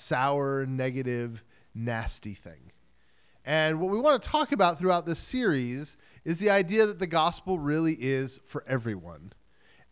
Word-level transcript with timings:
sour, 0.00 0.66
negative, 0.66 1.44
nasty 1.74 2.34
thing. 2.34 2.72
And 3.44 3.80
what 3.80 3.90
we 3.90 3.98
want 3.98 4.22
to 4.22 4.28
talk 4.28 4.52
about 4.52 4.78
throughout 4.78 5.06
this 5.06 5.18
series 5.18 5.96
is 6.24 6.38
the 6.38 6.50
idea 6.50 6.86
that 6.86 6.98
the 6.98 7.06
gospel 7.06 7.58
really 7.58 7.94
is 7.94 8.38
for 8.44 8.64
everyone. 8.66 9.32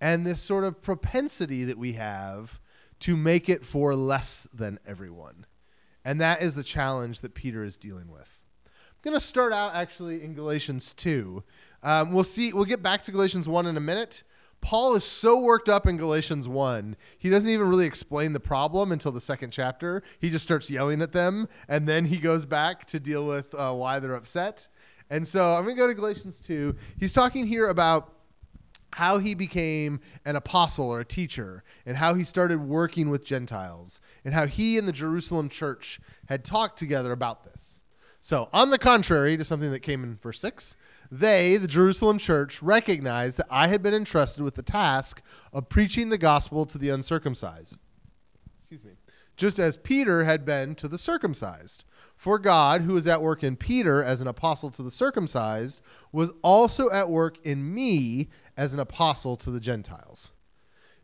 And 0.01 0.27
this 0.27 0.41
sort 0.41 0.65
of 0.65 0.83
propensity 0.83 1.65
that 1.65 1.79
we 1.79 1.93
have 1.95 2.61
to 3.01 3.17
make 3.17 3.49
it 3.49 3.65
for 3.65 3.95
less 3.95 4.47
than 4.53 4.79
everyone. 4.87 5.47
And 6.05 6.21
that 6.21 6.43
is 6.43 6.55
the 6.55 6.63
challenge 6.63 7.21
that 7.21 7.35
Peter 7.35 7.65
is 7.65 7.77
dealing 7.77 8.11
with. 8.11 8.41
I'm 8.67 9.03
going 9.03 9.15
to 9.15 9.21
start 9.21 9.53
out 9.53 9.75
actually 9.75 10.23
in 10.23 10.35
Galatians 10.35 10.93
2. 10.95 11.43
Um, 11.83 12.13
we'll 12.13 12.25
see, 12.25 12.53
we'll 12.53 12.65
get 12.65 12.83
back 12.83 13.03
to 13.05 13.13
Galatians 13.13 13.49
1 13.49 13.67
in 13.67 13.77
a 13.77 13.81
minute. 13.81 14.25
Paul 14.61 14.97
is 14.97 15.05
so 15.05 15.39
worked 15.41 15.69
up 15.69 15.87
in 15.87 15.97
Galatians 15.97 16.49
1, 16.49 16.97
he 17.17 17.31
doesn't 17.31 17.49
even 17.49 17.69
really 17.69 17.87
explain 17.87 18.33
the 18.33 18.41
problem 18.41 18.93
until 18.93 19.13
the 19.13 19.21
second 19.21 19.51
chapter. 19.51 20.03
He 20.19 20.31
just 20.31 20.45
starts 20.45 20.71
yelling 20.71 21.01
at 21.01 21.13
them, 21.13 21.49
and 21.69 21.89
then 21.89 22.07
he 22.07 22.19
goes 22.19 22.45
back 22.45 22.85
to 22.87 23.01
deal 23.01 23.27
with 23.27 23.55
uh, 23.55 23.73
why 23.73 23.99
they're 23.99 24.15
upset. 24.15 24.69
And 25.11 25.27
so 25.27 25.55
I'm 25.55 25.65
going 25.65 25.77
to 25.77 25.81
go 25.81 25.87
to 25.87 25.95
Galatians 25.95 26.41
2. 26.41 26.75
He's 26.99 27.13
talking 27.13 27.47
here 27.47 27.69
about 27.69 28.13
how 28.95 29.19
he 29.19 29.35
became 29.35 30.01
an 30.25 30.37
apostle 30.37 30.91
or 30.91 31.01
a 31.01 31.05
teacher, 31.05 31.63
and 31.87 31.97
how 31.97 32.15
he 32.15 32.25
started 32.25 32.61
working 32.61 33.11
with 33.11 33.25
Gentiles, 33.25 34.01
and 34.25 34.35
how 34.35 34.47
he 34.47 34.79
and 34.79 34.89
the 34.89 34.93
Jerusalem 34.93 35.49
church 35.49 36.01
had 36.27 36.45
talked 36.45 36.79
together 36.79 37.13
about 37.13 37.45
this. 37.45 37.78
So, 38.29 38.51
on 38.53 38.69
the 38.69 38.79
contrary 38.79 39.39
to 39.39 39.45
something 39.47 39.71
that 39.71 39.81
came 39.81 40.05
in 40.05 40.17
verse 40.17 40.39
6, 40.41 40.77
they, 41.11 41.57
the 41.57 41.67
Jerusalem 41.67 42.19
church, 42.19 42.63
recognized 42.63 43.39
that 43.39 43.47
I 43.51 43.69
had 43.69 43.83
been 43.83 43.95
entrusted 43.95 44.45
with 44.45 44.55
the 44.55 44.63
task 44.63 45.23
of 45.51 45.71
preaching 45.71 46.11
the 46.11 46.19
gospel 46.19 46.67
to 46.67 46.77
the 46.77 46.91
uncircumcised. 46.91 47.79
Excuse 48.59 48.85
me. 48.85 48.99
Just 49.39 49.59
as 49.59 49.79
Peter 49.79 50.25
had 50.25 50.45
been 50.45 50.75
to 50.75 50.89
the 50.89 50.99
circumcised. 50.99 51.85
For 52.17 52.39
God, 52.39 52.83
who 52.83 52.93
was 52.93 53.09
at 53.09 53.23
work 53.23 53.43
in 53.43 53.57
Peter 53.57 54.05
as 54.05 54.21
an 54.21 54.29
apostle 54.29 54.69
to 54.73 54.83
the 54.83 54.91
circumcised, 54.91 55.81
was 56.13 56.31
also 56.43 56.91
at 56.91 57.09
work 57.09 57.39
in 57.47 57.75
me 57.75 58.29
as 58.59 58.75
an 58.75 58.81
apostle 58.81 59.37
to 59.37 59.51
the 59.51 59.59
Gentiles. 59.59 60.33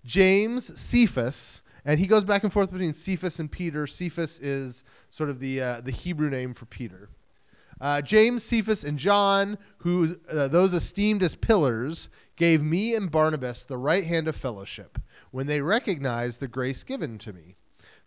James 0.04 0.78
Cephas, 0.78 1.62
and 1.86 1.98
he 1.98 2.06
goes 2.06 2.24
back 2.24 2.42
and 2.42 2.52
forth 2.52 2.70
between 2.70 2.92
Cephas 2.92 3.38
and 3.38 3.50
Peter. 3.50 3.86
Cephas 3.86 4.38
is 4.40 4.84
sort 5.08 5.30
of 5.30 5.40
the 5.40 5.62
uh, 5.62 5.80
the 5.80 5.90
Hebrew 5.90 6.28
name 6.28 6.52
for 6.52 6.66
Peter. 6.66 7.08
Uh, 7.84 8.00
James, 8.00 8.42
Cephas, 8.42 8.82
and 8.82 8.98
John, 8.98 9.58
who 9.80 10.16
uh, 10.32 10.48
those 10.48 10.72
esteemed 10.72 11.22
as 11.22 11.34
pillars, 11.34 12.08
gave 12.34 12.62
me 12.62 12.94
and 12.94 13.10
Barnabas 13.10 13.66
the 13.66 13.76
right 13.76 14.04
hand 14.04 14.26
of 14.26 14.34
fellowship 14.34 14.98
when 15.32 15.46
they 15.46 15.60
recognized 15.60 16.40
the 16.40 16.48
grace 16.48 16.82
given 16.82 17.18
to 17.18 17.34
me. 17.34 17.56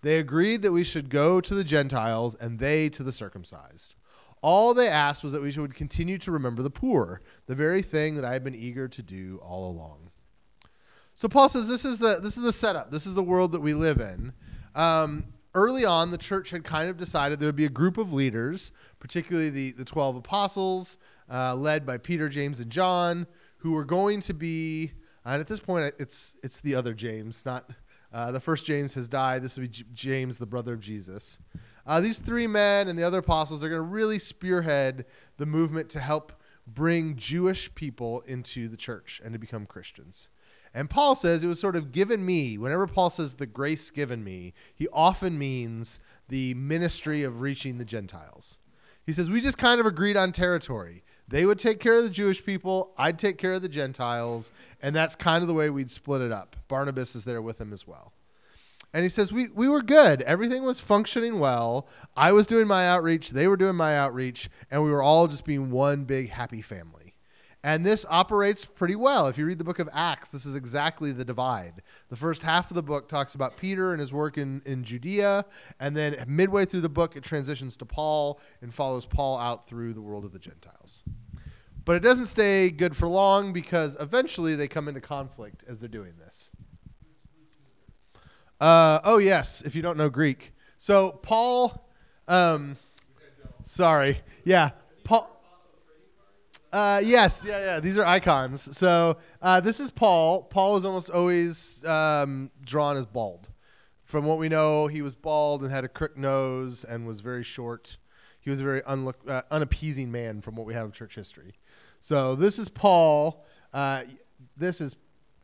They 0.01 0.17
agreed 0.17 0.63
that 0.63 0.71
we 0.71 0.83
should 0.83 1.11
go 1.11 1.39
to 1.41 1.53
the 1.53 1.63
Gentiles 1.63 2.33
and 2.33 2.57
they 2.57 2.89
to 2.89 3.03
the 3.03 3.11
circumcised. 3.11 3.93
All 4.41 4.73
they 4.73 4.87
asked 4.87 5.23
was 5.23 5.31
that 5.33 5.43
we 5.43 5.51
should 5.51 5.75
continue 5.75 6.17
to 6.17 6.31
remember 6.31 6.63
the 6.63 6.71
poor, 6.71 7.21
the 7.45 7.53
very 7.53 7.83
thing 7.83 8.15
that 8.15 8.25
I 8.25 8.33
have 8.33 8.43
been 8.43 8.55
eager 8.55 8.87
to 8.87 9.03
do 9.03 9.39
all 9.43 9.69
along. 9.69 10.09
So 11.13 11.27
Paul 11.27 11.49
says 11.49 11.67
this 11.67 11.85
is 11.85 11.99
the 11.99 12.17
this 12.19 12.35
is 12.35 12.43
the 12.43 12.51
setup. 12.51 12.89
This 12.89 13.05
is 13.05 13.13
the 13.13 13.21
world 13.21 13.51
that 13.51 13.61
we 13.61 13.75
live 13.75 14.01
in. 14.01 14.33
Um, 14.73 15.25
early 15.53 15.85
on, 15.85 16.11
the 16.11 16.17
church 16.17 16.51
had 16.51 16.63
kind 16.63 16.89
of 16.89 16.97
decided 16.97 17.39
there 17.39 17.47
would 17.47 17.55
be 17.55 17.65
a 17.65 17.69
group 17.69 17.97
of 17.97 18.13
leaders, 18.13 18.71
particularly 18.99 19.49
the, 19.49 19.71
the 19.71 19.85
12 19.85 20.17
apostles, 20.17 20.97
uh, 21.31 21.55
led 21.55 21.85
by 21.85 21.97
Peter, 21.97 22.29
James, 22.29 22.59
and 22.59 22.71
John, 22.71 23.27
who 23.57 23.71
were 23.71 23.85
going 23.85 24.19
to 24.21 24.33
be, 24.33 24.91
and 25.25 25.41
at 25.41 25.47
this 25.47 25.59
point, 25.59 25.93
it's, 25.99 26.35
it's 26.43 26.61
the 26.61 26.75
other 26.75 26.93
James, 26.93 27.45
not 27.45 27.69
uh, 28.13 28.31
the 28.31 28.39
first 28.39 28.65
James 28.65 28.93
has 28.93 29.07
died. 29.07 29.41
This 29.41 29.57
would 29.57 29.63
be 29.63 29.67
J- 29.67 29.83
James, 29.93 30.37
the 30.37 30.45
brother 30.45 30.73
of 30.73 30.79
Jesus. 30.79 31.39
Uh, 31.85 31.99
these 31.99 32.19
three 32.19 32.47
men 32.47 32.87
and 32.87 32.97
the 32.97 33.03
other 33.03 33.19
apostles 33.19 33.63
are 33.63 33.69
going 33.69 33.81
to 33.81 33.87
really 33.87 34.19
spearhead 34.19 35.05
the 35.37 35.45
movement 35.45 35.89
to 35.89 35.99
help 35.99 36.33
bring 36.65 37.15
Jewish 37.15 37.73
people 37.75 38.21
into 38.21 38.67
the 38.67 38.77
church 38.77 39.21
and 39.23 39.33
to 39.33 39.39
become 39.39 39.65
Christians. 39.65 40.29
And 40.77 40.91
Paul 40.91 41.15
says 41.15 41.43
it 41.43 41.47
was 41.47 41.59
sort 41.59 41.75
of 41.75 41.91
given 41.91 42.23
me. 42.23 42.55
Whenever 42.55 42.85
Paul 42.85 43.09
says 43.09 43.33
the 43.33 43.47
grace 43.47 43.89
given 43.89 44.23
me, 44.23 44.53
he 44.75 44.87
often 44.93 45.35
means 45.39 45.99
the 46.29 46.53
ministry 46.53 47.23
of 47.23 47.41
reaching 47.41 47.79
the 47.79 47.83
Gentiles. 47.83 48.59
He 49.03 49.11
says, 49.11 49.27
We 49.27 49.41
just 49.41 49.57
kind 49.57 49.79
of 49.79 49.87
agreed 49.87 50.15
on 50.15 50.31
territory. 50.31 51.03
They 51.27 51.47
would 51.47 51.57
take 51.57 51.79
care 51.79 51.95
of 51.95 52.03
the 52.03 52.11
Jewish 52.11 52.45
people, 52.45 52.93
I'd 52.95 53.17
take 53.17 53.39
care 53.39 53.53
of 53.53 53.63
the 53.63 53.69
Gentiles, 53.69 54.51
and 54.79 54.95
that's 54.95 55.15
kind 55.15 55.41
of 55.41 55.47
the 55.47 55.55
way 55.55 55.71
we'd 55.71 55.89
split 55.89 56.21
it 56.21 56.31
up. 56.31 56.55
Barnabas 56.67 57.15
is 57.15 57.25
there 57.25 57.41
with 57.41 57.59
him 57.59 57.73
as 57.73 57.87
well. 57.87 58.13
And 58.93 59.01
he 59.01 59.09
says, 59.09 59.33
we, 59.33 59.47
we 59.47 59.67
were 59.67 59.81
good. 59.81 60.21
Everything 60.21 60.63
was 60.63 60.79
functioning 60.79 61.39
well. 61.39 61.87
I 62.15 62.31
was 62.33 62.45
doing 62.45 62.67
my 62.67 62.87
outreach, 62.87 63.31
they 63.31 63.47
were 63.47 63.57
doing 63.57 63.75
my 63.75 63.97
outreach, 63.97 64.47
and 64.69 64.83
we 64.83 64.91
were 64.91 65.01
all 65.01 65.27
just 65.27 65.43
being 65.43 65.71
one 65.71 66.03
big 66.03 66.29
happy 66.29 66.61
family. 66.61 67.06
And 67.63 67.85
this 67.85 68.05
operates 68.07 68.65
pretty 68.65 68.95
well. 68.95 69.27
If 69.27 69.37
you 69.37 69.45
read 69.45 69.57
the 69.57 69.63
book 69.63 69.79
of 69.79 69.89
Acts, 69.91 70.29
this 70.29 70.45
is 70.45 70.55
exactly 70.55 71.11
the 71.11 71.25
divide. 71.25 71.81
The 72.09 72.15
first 72.15 72.43
half 72.43 72.69
of 72.71 72.75
the 72.75 72.83
book 72.83 73.09
talks 73.09 73.35
about 73.35 73.57
Peter 73.57 73.91
and 73.91 73.99
his 73.99 74.13
work 74.13 74.37
in, 74.37 74.61
in 74.65 74.83
Judea, 74.83 75.43
and 75.79 75.97
then 75.97 76.23
midway 76.27 76.65
through 76.65 76.81
the 76.81 76.89
book, 76.89 77.15
it 77.15 77.23
transitions 77.23 77.75
to 77.77 77.85
Paul 77.85 78.39
and 78.61 78.73
follows 78.73 79.05
Paul 79.05 79.37
out 79.39 79.65
through 79.65 79.93
the 79.93 80.01
world 80.01 80.23
of 80.23 80.31
the 80.31 80.39
Gentiles. 80.39 81.03
But 81.83 81.95
it 81.95 82.03
doesn't 82.03 82.27
stay 82.27 82.69
good 82.69 82.95
for 82.95 83.07
long 83.07 83.53
because 83.53 83.97
eventually 83.99 84.55
they 84.55 84.67
come 84.67 84.87
into 84.87 85.01
conflict 85.01 85.63
as 85.67 85.79
they're 85.79 85.89
doing 85.89 86.13
this. 86.19 86.51
Uh, 88.59 88.99
oh, 89.03 89.17
yes, 89.17 89.61
if 89.61 89.75
you 89.75 89.81
don't 89.81 89.97
know 89.97 90.09
Greek. 90.09 90.53
So, 90.77 91.11
Paul, 91.11 91.89
um, 92.27 92.75
sorry. 93.63 94.21
Yeah, 94.43 94.71
Paul. 95.03 95.33
Uh, 96.71 97.01
yes, 97.03 97.43
yeah, 97.45 97.59
yeah. 97.59 97.79
These 97.79 97.97
are 97.97 98.05
icons. 98.05 98.77
So 98.77 99.17
uh, 99.41 99.59
this 99.61 99.79
is 99.79 99.89
Paul. 99.89 100.43
Paul 100.43 100.77
is 100.77 100.85
almost 100.85 101.09
always 101.09 101.83
um, 101.85 102.51
drawn 102.63 102.97
as 102.97 103.05
bald. 103.05 103.49
From 104.03 104.25
what 104.25 104.37
we 104.37 104.49
know, 104.49 104.87
he 104.87 105.01
was 105.01 105.15
bald 105.15 105.61
and 105.63 105.71
had 105.71 105.83
a 105.83 105.89
crook 105.89 106.17
nose 106.17 106.83
and 106.83 107.05
was 107.05 107.21
very 107.21 107.43
short. 107.43 107.97
He 108.39 108.49
was 108.49 108.61
a 108.61 108.63
very 108.63 108.81
unlook, 108.85 109.19
uh, 109.27 109.41
unappeasing 109.51 110.11
man 110.11 110.41
from 110.41 110.55
what 110.55 110.65
we 110.65 110.73
have 110.73 110.85
in 110.85 110.91
church 110.91 111.15
history. 111.15 111.55
So 111.99 112.35
this 112.35 112.59
is 112.59 112.69
Paul. 112.69 113.45
Uh, 113.73 114.03
this 114.55 114.79
is 114.79 114.95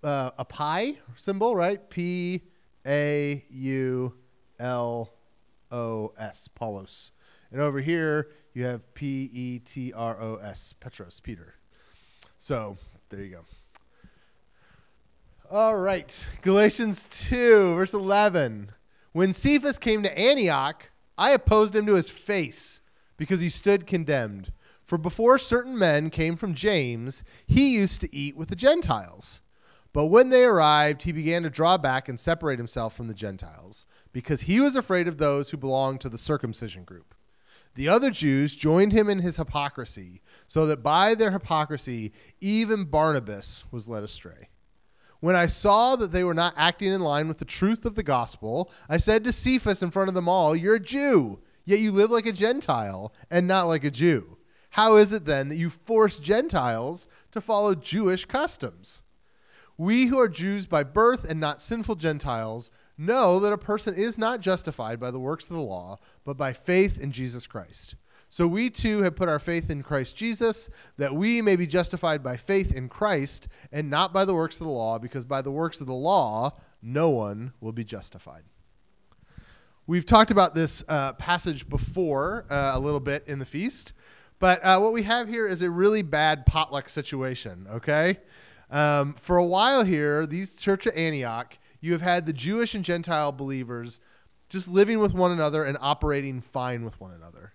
uh, 0.04 0.32
a 0.38 0.46
pi 0.46 0.98
symbol, 1.16 1.56
right? 1.56 1.90
P 1.90 2.42
A 2.86 3.44
U 3.50 4.14
L 4.60 5.14
O 5.72 6.14
S, 6.18 6.50
Paulos. 6.58 7.12
And 7.54 7.62
over 7.62 7.80
here, 7.80 8.30
you 8.56 8.66
have 8.66 8.94
P 8.96 9.30
E 9.32 9.60
T 9.60 9.94
R 9.94 10.20
O 10.20 10.36
S, 10.38 10.74
Petros, 10.80 11.20
Peter. 11.20 11.54
So 12.40 12.78
there 13.10 13.22
you 13.22 13.30
go. 13.30 13.46
All 15.52 15.78
right, 15.78 16.28
Galatians 16.42 17.08
2, 17.10 17.76
verse 17.76 17.94
11. 17.94 18.72
When 19.12 19.34
Cephas 19.34 19.78
came 19.78 20.02
to 20.02 20.20
Antioch, 20.20 20.90
I 21.16 21.30
opposed 21.30 21.76
him 21.76 21.86
to 21.86 21.94
his 21.94 22.10
face 22.10 22.82
because 23.18 23.40
he 23.40 23.50
stood 23.50 23.86
condemned. 23.86 24.52
For 24.84 24.98
before 24.98 25.38
certain 25.38 25.78
men 25.78 26.10
came 26.10 26.36
from 26.36 26.56
James, 26.56 27.24
he 27.46 27.76
used 27.76 28.02
to 28.02 28.14
eat 28.14 28.36
with 28.36 28.50
the 28.50 28.56
Gentiles. 28.56 29.42
But 29.94 30.08
when 30.08 30.30
they 30.30 30.44
arrived, 30.44 31.04
he 31.04 31.12
began 31.12 31.44
to 31.44 31.52
draw 31.52 31.78
back 31.78 32.10
and 32.10 32.20
separate 32.20 32.58
himself 32.58 32.96
from 32.96 33.08
the 33.08 33.14
Gentiles, 33.14 33.86
because 34.12 34.42
he 34.42 34.60
was 34.60 34.76
afraid 34.76 35.08
of 35.08 35.20
those 35.20 35.52
who 35.52 35.58
belonged 35.58 36.02
to 36.02 36.10
the 36.10 36.18
circumcision 36.18 36.84
group. 36.84 37.14
The 37.76 37.90
other 37.90 38.12
Jews 38.12 38.56
joined 38.56 38.92
him 38.92 39.10
in 39.10 39.20
his 39.20 39.38
hypocrisy, 39.38 40.22
so 40.48 40.66
that 40.68 40.84
by 40.84 41.16
their 41.16 41.32
hypocrisy, 41.32 42.12
even 42.40 42.86
Barnabas 42.86 43.66
was 43.72 43.88
led 43.88 44.04
astray. 44.04 44.50
When 45.20 45.36
I 45.36 45.48
saw 45.48 45.96
that 45.96 46.12
they 46.12 46.24
were 46.24 46.34
not 46.34 46.54
acting 46.58 46.92
in 46.92 47.02
line 47.02 47.28
with 47.28 47.38
the 47.38 47.46
truth 47.46 47.86
of 47.86 47.96
the 47.96 48.04
gospel, 48.04 48.72
I 48.90 48.98
said 48.98 49.24
to 49.24 49.32
Cephas 49.32 49.82
in 49.82 49.90
front 49.90 50.10
of 50.10 50.16
them 50.16 50.28
all, 50.28 50.56
You're 50.56 50.76
a 50.76 50.80
Jew, 50.80 51.40
yet 51.66 51.80
you 51.80 51.92
live 51.92 52.12
like 52.12 52.26
a 52.26 52.32
Gentile 52.32 53.14
and 53.32 53.48
not 53.48 53.68
like 53.68 53.84
a 53.84 53.92
Jew. 53.92 54.38
How 54.72 54.98
is 54.98 55.12
it 55.14 55.26
then 55.26 55.50
that 55.50 55.56
you 55.56 55.70
force 55.70 56.20
Gentiles 56.20 57.08
to 57.32 57.42
follow 57.42 57.74
Jewish 57.74 58.26
customs? 58.26 59.04
We 59.78 60.06
who 60.06 60.20
are 60.20 60.30
Jews 60.30 60.68
by 60.68 60.84
birth 60.84 61.30
and 61.30 61.40
not 61.40 61.62
sinful 61.62 61.96
Gentiles 61.96 62.70
know 62.98 63.40
that 63.40 63.54
a 63.54 63.58
person 63.58 63.96
is 63.96 64.18
not 64.18 64.40
justified 64.40 65.00
by 65.00 65.10
the 65.10 65.20
works 65.20 65.50
of 65.50 65.56
the 65.56 65.62
law, 65.62 66.00
but 66.24 66.38
by 66.38 66.54
faith 66.54 67.00
in 67.00 67.12
Jesus 67.12 67.48
Christ. 67.48 67.96
So 68.30 68.48
we 68.48 68.70
too 68.70 69.04
have 69.04 69.16
put 69.16 69.30
our 69.30 69.40
faith 69.40 69.70
in 69.70 69.84
Christ 69.84 70.16
Jesus, 70.16 70.70
that 70.98 71.14
we 71.14 71.42
may 71.42 71.56
be 71.56 71.68
justified 71.68 72.24
by 72.24 72.38
faith 72.38 72.76
in 72.76 72.90
Christ 72.90 73.48
and 73.72 73.90
not 73.90 74.12
by 74.12 74.26
the 74.26 74.34
works 74.34 74.60
of 74.60 74.66
the 74.66 74.74
law, 74.74 74.98
because 74.98 75.26
by 75.26 75.42
the 75.42 75.52
works 75.52 75.82
of 75.82 75.88
the 75.88 75.94
law, 75.94 76.58
no 76.82 77.10
one 77.10 77.54
will 77.62 77.72
be 77.72 77.84
justified. 77.84 78.44
We've 79.86 80.06
talked 80.06 80.32
about 80.32 80.56
this 80.56 80.84
uh, 80.88 81.14
passage 81.14 81.68
before 81.68 82.46
uh, 82.50 82.72
a 82.74 82.80
little 82.80 83.00
bit 83.00 83.24
in 83.28 83.40
the 83.40 83.46
feast, 83.46 83.94
but 84.40 84.64
uh, 84.64 84.80
what 84.80 84.94
we 84.94 85.04
have 85.04 85.28
here 85.28 85.48
is 85.48 85.62
a 85.62 85.70
really 85.70 86.02
bad 86.02 86.46
potluck 86.46 86.90
situation, 86.90 87.68
okay? 87.70 88.18
Um, 88.74 89.14
for 89.22 89.38
a 89.38 89.46
while 89.46 89.84
here, 89.84 90.26
these 90.26 90.54
church 90.54 90.88
of 90.88 90.98
Antioch, 90.98 91.60
you 91.80 91.92
have 91.92 92.02
had 92.02 92.26
the 92.26 92.34
Jewish 92.34 92.74
and 92.74 92.84
Gentile 92.84 93.32
believers 93.32 94.00
just 94.50 94.68
living 94.68 95.00
with 95.00 95.14
one 95.14 95.32
another 95.32 95.64
and 95.64 95.78
operating 95.80 96.42
fine 96.42 96.84
with 96.84 97.00
one 97.00 97.12
another. 97.12 97.54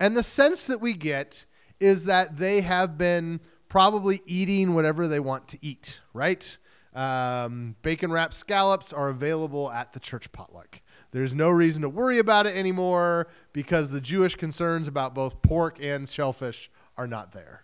And 0.00 0.16
the 0.16 0.22
sense 0.24 0.66
that 0.66 0.80
we 0.80 0.94
get 0.94 1.46
is 1.78 2.04
that 2.06 2.38
they 2.38 2.62
have 2.62 2.98
been 2.98 3.40
probably 3.68 4.20
eating 4.26 4.74
whatever 4.74 5.06
they 5.06 5.20
want 5.20 5.46
to 5.48 5.58
eat, 5.62 6.00
right? 6.12 6.58
Um, 6.92 7.76
bacon 7.82 8.10
wrapped 8.10 8.34
scallops 8.34 8.92
are 8.92 9.10
available 9.10 9.70
at 9.70 9.92
the 9.92 10.00
church 10.00 10.32
potluck. 10.32 10.80
There's 11.12 11.36
no 11.36 11.50
reason 11.50 11.82
to 11.82 11.88
worry 11.88 12.18
about 12.18 12.46
it 12.46 12.56
anymore 12.56 13.28
because 13.52 13.92
the 13.92 14.00
Jewish 14.00 14.34
concerns 14.34 14.88
about 14.88 15.14
both 15.14 15.40
pork 15.40 15.78
and 15.80 16.08
shellfish 16.08 16.68
are 16.96 17.06
not 17.06 17.30
there. 17.30 17.61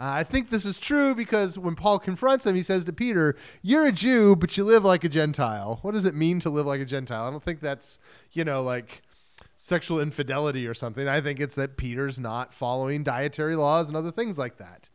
Uh, 0.00 0.14
I 0.14 0.24
think 0.24 0.48
this 0.48 0.64
is 0.64 0.78
true 0.78 1.14
because 1.14 1.58
when 1.58 1.74
Paul 1.74 1.98
confronts 1.98 2.46
him, 2.46 2.54
he 2.54 2.62
says 2.62 2.86
to 2.86 2.92
Peter, 2.92 3.36
You're 3.60 3.86
a 3.86 3.92
Jew, 3.92 4.34
but 4.34 4.56
you 4.56 4.64
live 4.64 4.82
like 4.82 5.04
a 5.04 5.10
Gentile. 5.10 5.78
What 5.82 5.92
does 5.92 6.06
it 6.06 6.14
mean 6.14 6.40
to 6.40 6.48
live 6.48 6.64
like 6.64 6.80
a 6.80 6.86
Gentile? 6.86 7.26
I 7.26 7.30
don't 7.30 7.42
think 7.42 7.60
that's, 7.60 7.98
you 8.32 8.42
know, 8.42 8.62
like 8.62 9.02
sexual 9.58 10.00
infidelity 10.00 10.66
or 10.66 10.72
something. 10.72 11.06
I 11.06 11.20
think 11.20 11.38
it's 11.38 11.54
that 11.56 11.76
Peter's 11.76 12.18
not 12.18 12.54
following 12.54 13.02
dietary 13.02 13.56
laws 13.56 13.88
and 13.88 13.96
other 13.96 14.10
things 14.10 14.38
like 14.38 14.56
that. 14.56 14.88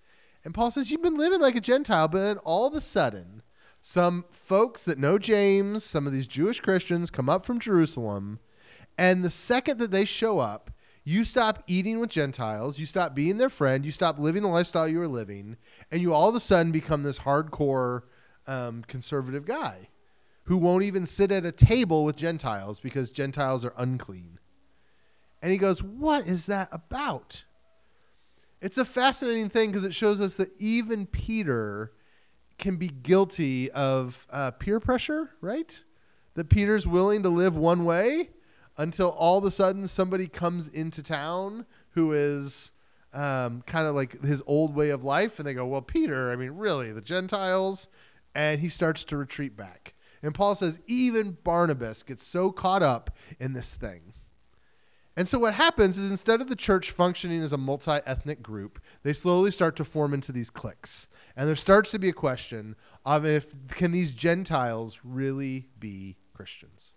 And 0.43 0.55
Paul 0.55 0.71
says, 0.71 0.89
You've 0.89 1.03
been 1.03 1.19
living 1.19 1.39
like 1.39 1.55
a 1.55 1.61
Gentile, 1.61 2.07
but 2.07 2.21
then 2.21 2.37
all 2.39 2.65
of 2.65 2.73
a 2.73 2.81
sudden, 2.81 3.43
some 3.79 4.25
folks 4.31 4.83
that 4.85 4.97
know 4.97 5.19
James, 5.19 5.83
some 5.83 6.07
of 6.07 6.13
these 6.13 6.25
Jewish 6.25 6.61
Christians, 6.61 7.11
come 7.11 7.29
up 7.29 7.45
from 7.45 7.59
Jerusalem. 7.59 8.39
And 8.97 9.23
the 9.23 9.29
second 9.29 9.77
that 9.77 9.91
they 9.91 10.05
show 10.05 10.39
up, 10.39 10.71
you 11.07 11.23
stop 11.23 11.63
eating 11.67 11.99
with 11.99 12.09
Gentiles, 12.09 12.79
you 12.79 12.87
stop 12.87 13.13
being 13.13 13.37
their 13.37 13.49
friend, 13.49 13.85
you 13.85 13.91
stop 13.91 14.17
living 14.17 14.41
the 14.41 14.47
lifestyle 14.47 14.87
you 14.87 14.97
were 14.97 15.07
living, 15.07 15.55
and 15.91 16.01
you 16.01 16.13
all 16.13 16.27
of 16.27 16.35
a 16.35 16.39
sudden 16.39 16.71
become 16.71 17.03
this 17.03 17.19
hardcore 17.19 18.01
um, 18.47 18.83
conservative 18.87 19.45
guy 19.45 19.89
who 20.45 20.57
won't 20.57 20.83
even 20.83 21.05
sit 21.05 21.31
at 21.31 21.45
a 21.45 21.51
table 21.51 22.03
with 22.03 22.15
Gentiles 22.15 22.79
because 22.79 23.11
Gentiles 23.11 23.63
are 23.63 23.73
unclean. 23.77 24.39
And 25.43 25.51
he 25.51 25.59
goes, 25.59 25.83
What 25.83 26.25
is 26.25 26.47
that 26.47 26.69
about? 26.71 27.45
It's 28.59 28.79
a 28.79 28.85
fascinating 28.85 29.49
thing 29.49 29.69
because 29.69 29.83
it 29.83 29.93
shows 29.93 30.19
us 30.19 30.35
that 30.35 30.49
even 30.59 31.05
Peter 31.05 31.91
can 32.57 32.77
be 32.77 32.87
guilty 32.87 33.69
of 33.71 34.25
uh, 34.31 34.51
peer 34.51 34.79
pressure, 34.79 35.31
right? 35.39 35.83
That 36.33 36.49
Peter's 36.49 36.87
willing 36.87 37.21
to 37.23 37.29
live 37.29 37.55
one 37.55 37.85
way 37.85 38.29
until 38.77 39.09
all 39.09 39.37
of 39.37 39.45
a 39.45 39.51
sudden 39.51 39.87
somebody 39.87 40.27
comes 40.27 40.67
into 40.67 41.01
town 41.01 41.65
who 41.91 42.11
is 42.11 42.71
um, 43.13 43.61
kind 43.65 43.87
of 43.87 43.95
like 43.95 44.21
his 44.23 44.43
old 44.45 44.75
way 44.75 44.89
of 44.89 45.03
life, 45.03 45.39
and 45.39 45.47
they 45.47 45.53
go, 45.53 45.65
"Well, 45.65 45.81
Peter, 45.81 46.31
I 46.31 46.35
mean, 46.35 46.51
really, 46.51 46.91
the 46.91 47.01
Gentiles," 47.01 47.87
and 48.33 48.59
he 48.59 48.69
starts 48.69 49.05
to 49.05 49.17
retreat 49.17 49.55
back. 49.55 49.93
And 50.21 50.33
Paul 50.33 50.55
says 50.55 50.81
even 50.87 51.37
Barnabas 51.43 52.03
gets 52.03 52.25
so 52.25 52.51
caught 52.51 52.83
up 52.83 53.15
in 53.39 53.53
this 53.53 53.73
thing. 53.73 54.13
And 55.17 55.29
so 55.29 55.39
what 55.39 55.53
happens 55.53 55.97
is 55.97 56.11
instead 56.11 56.41
of 56.41 56.49
the 56.49 56.57
church 56.57 56.91
functioning 56.91 57.41
as 57.41 57.53
a 57.53 57.57
multi-ethnic 57.57 58.43
group, 58.43 58.81
they 59.03 59.13
slowly 59.13 59.49
start 59.49 59.77
to 59.77 59.85
form 59.85 60.13
into 60.13 60.33
these 60.33 60.49
cliques. 60.49 61.07
And 61.37 61.47
there 61.47 61.55
starts 61.55 61.91
to 61.91 61.99
be 61.99 62.09
a 62.09 62.13
question 62.13 62.75
of 63.05 63.25
if 63.25 63.55
can 63.69 63.91
these 63.91 64.11
Gentiles 64.11 64.99
really 65.05 65.69
be 65.79 66.17
Christians? 66.33 66.94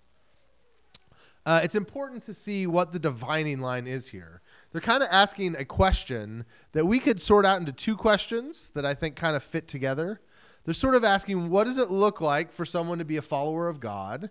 Uh, 1.48 1.60
it's 1.64 1.74
important 1.74 2.22
to 2.22 2.34
see 2.34 2.66
what 2.66 2.92
the 2.92 2.98
divining 2.98 3.58
line 3.58 3.86
is 3.86 4.08
here. 4.08 4.42
They're 4.70 4.82
kind 4.82 5.02
of 5.02 5.08
asking 5.10 5.56
a 5.56 5.64
question 5.64 6.44
that 6.72 6.84
we 6.84 6.98
could 6.98 7.22
sort 7.22 7.46
out 7.46 7.58
into 7.58 7.72
two 7.72 7.96
questions 7.96 8.68
that 8.74 8.84
I 8.84 8.92
think 8.92 9.16
kind 9.16 9.34
of 9.34 9.42
fit 9.42 9.66
together. 9.66 10.20
They're 10.66 10.74
sort 10.74 10.94
of 10.94 11.04
asking, 11.04 11.48
what 11.48 11.64
does 11.64 11.78
it 11.78 11.90
look 11.90 12.20
like 12.20 12.52
for 12.52 12.66
someone 12.66 12.98
to 12.98 13.04
be 13.06 13.16
a 13.16 13.22
follower 13.22 13.66
of 13.66 13.80
God 13.80 14.28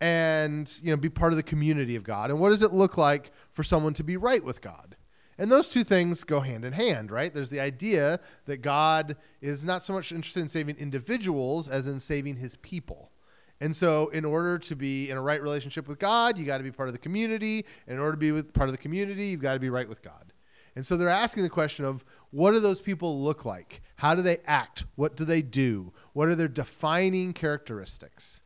and 0.00 0.76
you 0.82 0.90
know 0.90 0.96
be 0.96 1.08
part 1.08 1.32
of 1.32 1.36
the 1.36 1.44
community 1.44 1.94
of 1.94 2.02
God, 2.02 2.30
and 2.30 2.40
what 2.40 2.48
does 2.48 2.64
it 2.64 2.72
look 2.72 2.98
like 2.98 3.30
for 3.52 3.62
someone 3.62 3.94
to 3.94 4.02
be 4.02 4.16
right 4.16 4.42
with 4.42 4.60
God? 4.60 4.96
And 5.38 5.52
those 5.52 5.68
two 5.68 5.84
things 5.84 6.24
go 6.24 6.40
hand 6.40 6.64
in 6.64 6.72
hand, 6.72 7.12
right? 7.12 7.32
There's 7.32 7.50
the 7.50 7.60
idea 7.60 8.18
that 8.46 8.56
God 8.56 9.16
is 9.40 9.64
not 9.64 9.84
so 9.84 9.92
much 9.92 10.10
interested 10.10 10.40
in 10.40 10.48
saving 10.48 10.78
individuals 10.78 11.68
as 11.68 11.86
in 11.86 12.00
saving 12.00 12.38
his 12.38 12.56
people. 12.56 13.12
And 13.60 13.76
so, 13.76 14.08
in 14.08 14.24
order 14.24 14.58
to 14.58 14.74
be 14.74 15.10
in 15.10 15.18
a 15.18 15.22
right 15.22 15.42
relationship 15.42 15.86
with 15.86 15.98
God, 15.98 16.38
you 16.38 16.46
got 16.46 16.58
to 16.58 16.64
be 16.64 16.70
part 16.70 16.88
of 16.88 16.94
the 16.94 16.98
community. 16.98 17.66
And 17.86 17.94
in 17.94 18.00
order 18.00 18.12
to 18.12 18.18
be 18.18 18.32
with 18.32 18.54
part 18.54 18.68
of 18.68 18.72
the 18.72 18.78
community, 18.78 19.26
you've 19.26 19.42
got 19.42 19.54
to 19.54 19.60
be 19.60 19.68
right 19.68 19.88
with 19.88 20.02
God. 20.02 20.32
And 20.76 20.86
so 20.86 20.96
they're 20.96 21.08
asking 21.08 21.42
the 21.42 21.50
question 21.50 21.84
of 21.84 22.04
what 22.30 22.52
do 22.52 22.60
those 22.60 22.80
people 22.80 23.20
look 23.20 23.44
like? 23.44 23.82
How 23.96 24.14
do 24.14 24.22
they 24.22 24.38
act? 24.46 24.86
What 24.94 25.16
do 25.16 25.24
they 25.24 25.42
do? 25.42 25.92
What 26.12 26.28
are 26.28 26.34
their 26.34 26.48
defining 26.48 27.32
characteristics? 27.32 28.40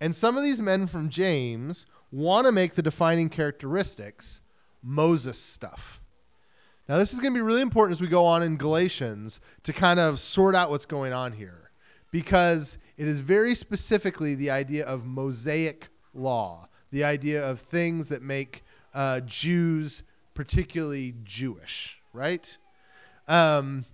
And 0.00 0.14
some 0.14 0.36
of 0.36 0.42
these 0.42 0.60
men 0.60 0.86
from 0.86 1.08
James 1.08 1.86
want 2.10 2.46
to 2.46 2.52
make 2.52 2.74
the 2.74 2.82
defining 2.82 3.28
characteristics 3.28 4.40
Moses 4.82 5.38
stuff. 5.38 6.00
Now, 6.88 6.98
this 6.98 7.14
is 7.14 7.20
going 7.20 7.32
to 7.32 7.38
be 7.38 7.42
really 7.42 7.62
important 7.62 7.96
as 7.96 8.02
we 8.02 8.08
go 8.08 8.26
on 8.26 8.42
in 8.42 8.56
Galatians 8.56 9.40
to 9.62 9.72
kind 9.72 9.98
of 9.98 10.20
sort 10.20 10.54
out 10.54 10.68
what's 10.68 10.84
going 10.84 11.14
on 11.14 11.32
here 11.32 11.70
because 12.10 12.78
it 12.96 13.06
is 13.06 13.20
very 13.20 13.54
specifically 13.54 14.34
the 14.34 14.50
idea 14.50 14.84
of 14.84 15.04
Mosaic 15.04 15.88
law, 16.12 16.68
the 16.90 17.04
idea 17.04 17.44
of 17.44 17.60
things 17.60 18.08
that 18.08 18.22
make 18.22 18.62
uh, 18.92 19.20
Jews 19.20 20.02
particularly 20.34 21.14
Jewish, 21.24 21.98
right? 22.12 22.56
Um, 23.28 23.84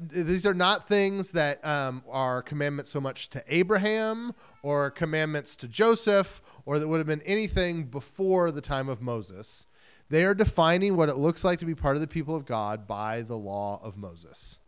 these 0.00 0.46
are 0.46 0.54
not 0.54 0.86
things 0.86 1.32
that 1.32 1.64
um, 1.66 2.04
are 2.08 2.42
commandments 2.42 2.90
so 2.90 3.00
much 3.00 3.28
to 3.30 3.42
Abraham 3.48 4.32
or 4.62 4.90
commandments 4.90 5.56
to 5.56 5.68
Joseph 5.68 6.40
or 6.64 6.78
that 6.78 6.88
would 6.88 6.98
have 6.98 7.06
been 7.06 7.22
anything 7.22 7.84
before 7.84 8.50
the 8.50 8.60
time 8.60 8.88
of 8.88 9.00
Moses. 9.00 9.66
They 10.08 10.24
are 10.24 10.34
defining 10.34 10.96
what 10.96 11.08
it 11.08 11.16
looks 11.16 11.42
like 11.42 11.58
to 11.60 11.64
be 11.64 11.74
part 11.74 11.96
of 11.96 12.00
the 12.00 12.06
people 12.06 12.36
of 12.36 12.44
God 12.44 12.86
by 12.86 13.22
the 13.22 13.36
law 13.36 13.80
of 13.82 13.96
Moses. 13.96 14.60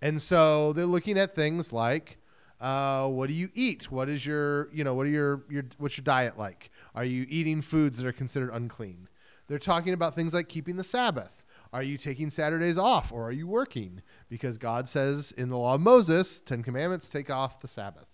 And 0.00 0.20
so 0.20 0.72
they're 0.72 0.86
looking 0.86 1.18
at 1.18 1.34
things 1.34 1.72
like 1.72 2.18
uh, 2.64 3.06
what 3.06 3.28
do 3.28 3.34
you 3.34 3.50
eat? 3.52 3.90
What 3.92 4.08
is 4.08 4.24
your, 4.24 4.70
you 4.72 4.84
know, 4.84 4.94
what 4.94 5.04
are 5.04 5.10
your, 5.10 5.44
your, 5.50 5.64
what's 5.76 5.98
your 5.98 6.02
diet 6.02 6.38
like? 6.38 6.70
Are 6.94 7.04
you 7.04 7.26
eating 7.28 7.60
foods 7.60 7.98
that 7.98 8.06
are 8.06 8.12
considered 8.12 8.50
unclean? 8.54 9.06
They're 9.48 9.58
talking 9.58 9.92
about 9.92 10.14
things 10.14 10.32
like 10.32 10.48
keeping 10.48 10.76
the 10.76 10.84
Sabbath. 10.84 11.44
Are 11.74 11.82
you 11.82 11.98
taking 11.98 12.30
Saturdays 12.30 12.78
off 12.78 13.12
or 13.12 13.28
are 13.28 13.32
you 13.32 13.46
working? 13.46 14.00
Because 14.30 14.56
God 14.56 14.88
says 14.88 15.30
in 15.32 15.50
the 15.50 15.58
law 15.58 15.74
of 15.74 15.82
Moses, 15.82 16.40
Ten 16.40 16.62
Commandments, 16.62 17.10
take 17.10 17.28
off 17.28 17.60
the 17.60 17.68
Sabbath. 17.68 18.06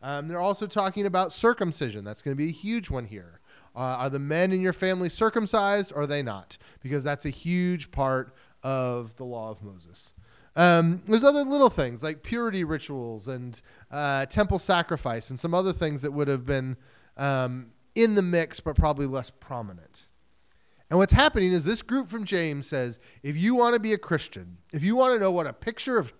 Um, 0.00 0.28
they're 0.28 0.38
also 0.38 0.68
talking 0.68 1.04
about 1.04 1.32
circumcision. 1.32 2.04
That's 2.04 2.22
going 2.22 2.36
to 2.36 2.40
be 2.40 2.50
a 2.50 2.54
huge 2.54 2.90
one 2.90 3.06
here. 3.06 3.40
Uh, 3.74 3.80
are 3.98 4.10
the 4.10 4.20
men 4.20 4.52
in 4.52 4.60
your 4.60 4.72
family 4.72 5.08
circumcised 5.08 5.92
or 5.92 6.02
are 6.02 6.06
they 6.06 6.22
not? 6.22 6.58
Because 6.80 7.02
that's 7.02 7.26
a 7.26 7.30
huge 7.30 7.90
part 7.90 8.36
of 8.62 9.16
the 9.16 9.24
law 9.24 9.50
of 9.50 9.64
Moses. 9.64 10.12
Um, 10.56 11.02
there's 11.06 11.22
other 11.22 11.44
little 11.44 11.68
things 11.68 12.02
like 12.02 12.22
purity 12.22 12.64
rituals 12.64 13.28
and 13.28 13.60
uh, 13.90 14.24
temple 14.26 14.58
sacrifice 14.58 15.28
and 15.28 15.38
some 15.38 15.52
other 15.54 15.72
things 15.72 16.00
that 16.00 16.12
would 16.12 16.28
have 16.28 16.46
been 16.46 16.78
um, 17.18 17.72
in 17.94 18.14
the 18.14 18.22
mix, 18.22 18.58
but 18.58 18.74
probably 18.74 19.06
less 19.06 19.30
prominent. 19.30 20.08
And 20.88 20.98
what's 20.98 21.12
happening 21.12 21.52
is 21.52 21.64
this 21.64 21.82
group 21.82 22.08
from 22.08 22.24
James 22.24 22.66
says 22.66 22.98
if 23.22 23.36
you 23.36 23.54
want 23.54 23.74
to 23.74 23.80
be 23.80 23.92
a 23.92 23.98
Christian, 23.98 24.58
if 24.72 24.82
you 24.82 24.96
want 24.96 25.14
to 25.14 25.20
know 25.20 25.30
what 25.30 25.46
a 25.46 25.52
picture 25.52 25.98
of 25.98 26.14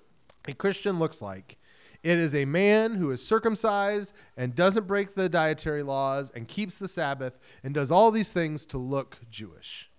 a 0.46 0.52
Christian 0.52 0.98
looks 0.98 1.22
like, 1.22 1.56
it 2.02 2.18
is 2.18 2.34
a 2.34 2.44
man 2.44 2.96
who 2.96 3.10
is 3.10 3.26
circumcised 3.26 4.12
and 4.36 4.54
doesn't 4.54 4.86
break 4.86 5.14
the 5.14 5.28
dietary 5.28 5.82
laws 5.82 6.30
and 6.30 6.46
keeps 6.46 6.78
the 6.78 6.88
Sabbath 6.88 7.38
and 7.64 7.74
does 7.74 7.90
all 7.90 8.10
these 8.10 8.32
things 8.32 8.66
to 8.66 8.78
look 8.78 9.18
Jewish. 9.30 9.90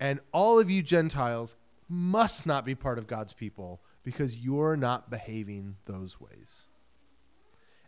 And 0.00 0.20
all 0.32 0.58
of 0.58 0.70
you 0.70 0.82
Gentiles 0.82 1.56
must 1.92 2.46
not 2.46 2.64
be 2.64 2.74
part 2.74 2.98
of 2.98 3.06
God's 3.06 3.32
people 3.32 3.82
because 4.02 4.36
you're 4.36 4.76
not 4.76 5.10
behaving 5.10 5.76
those 5.84 6.20
ways. 6.20 6.66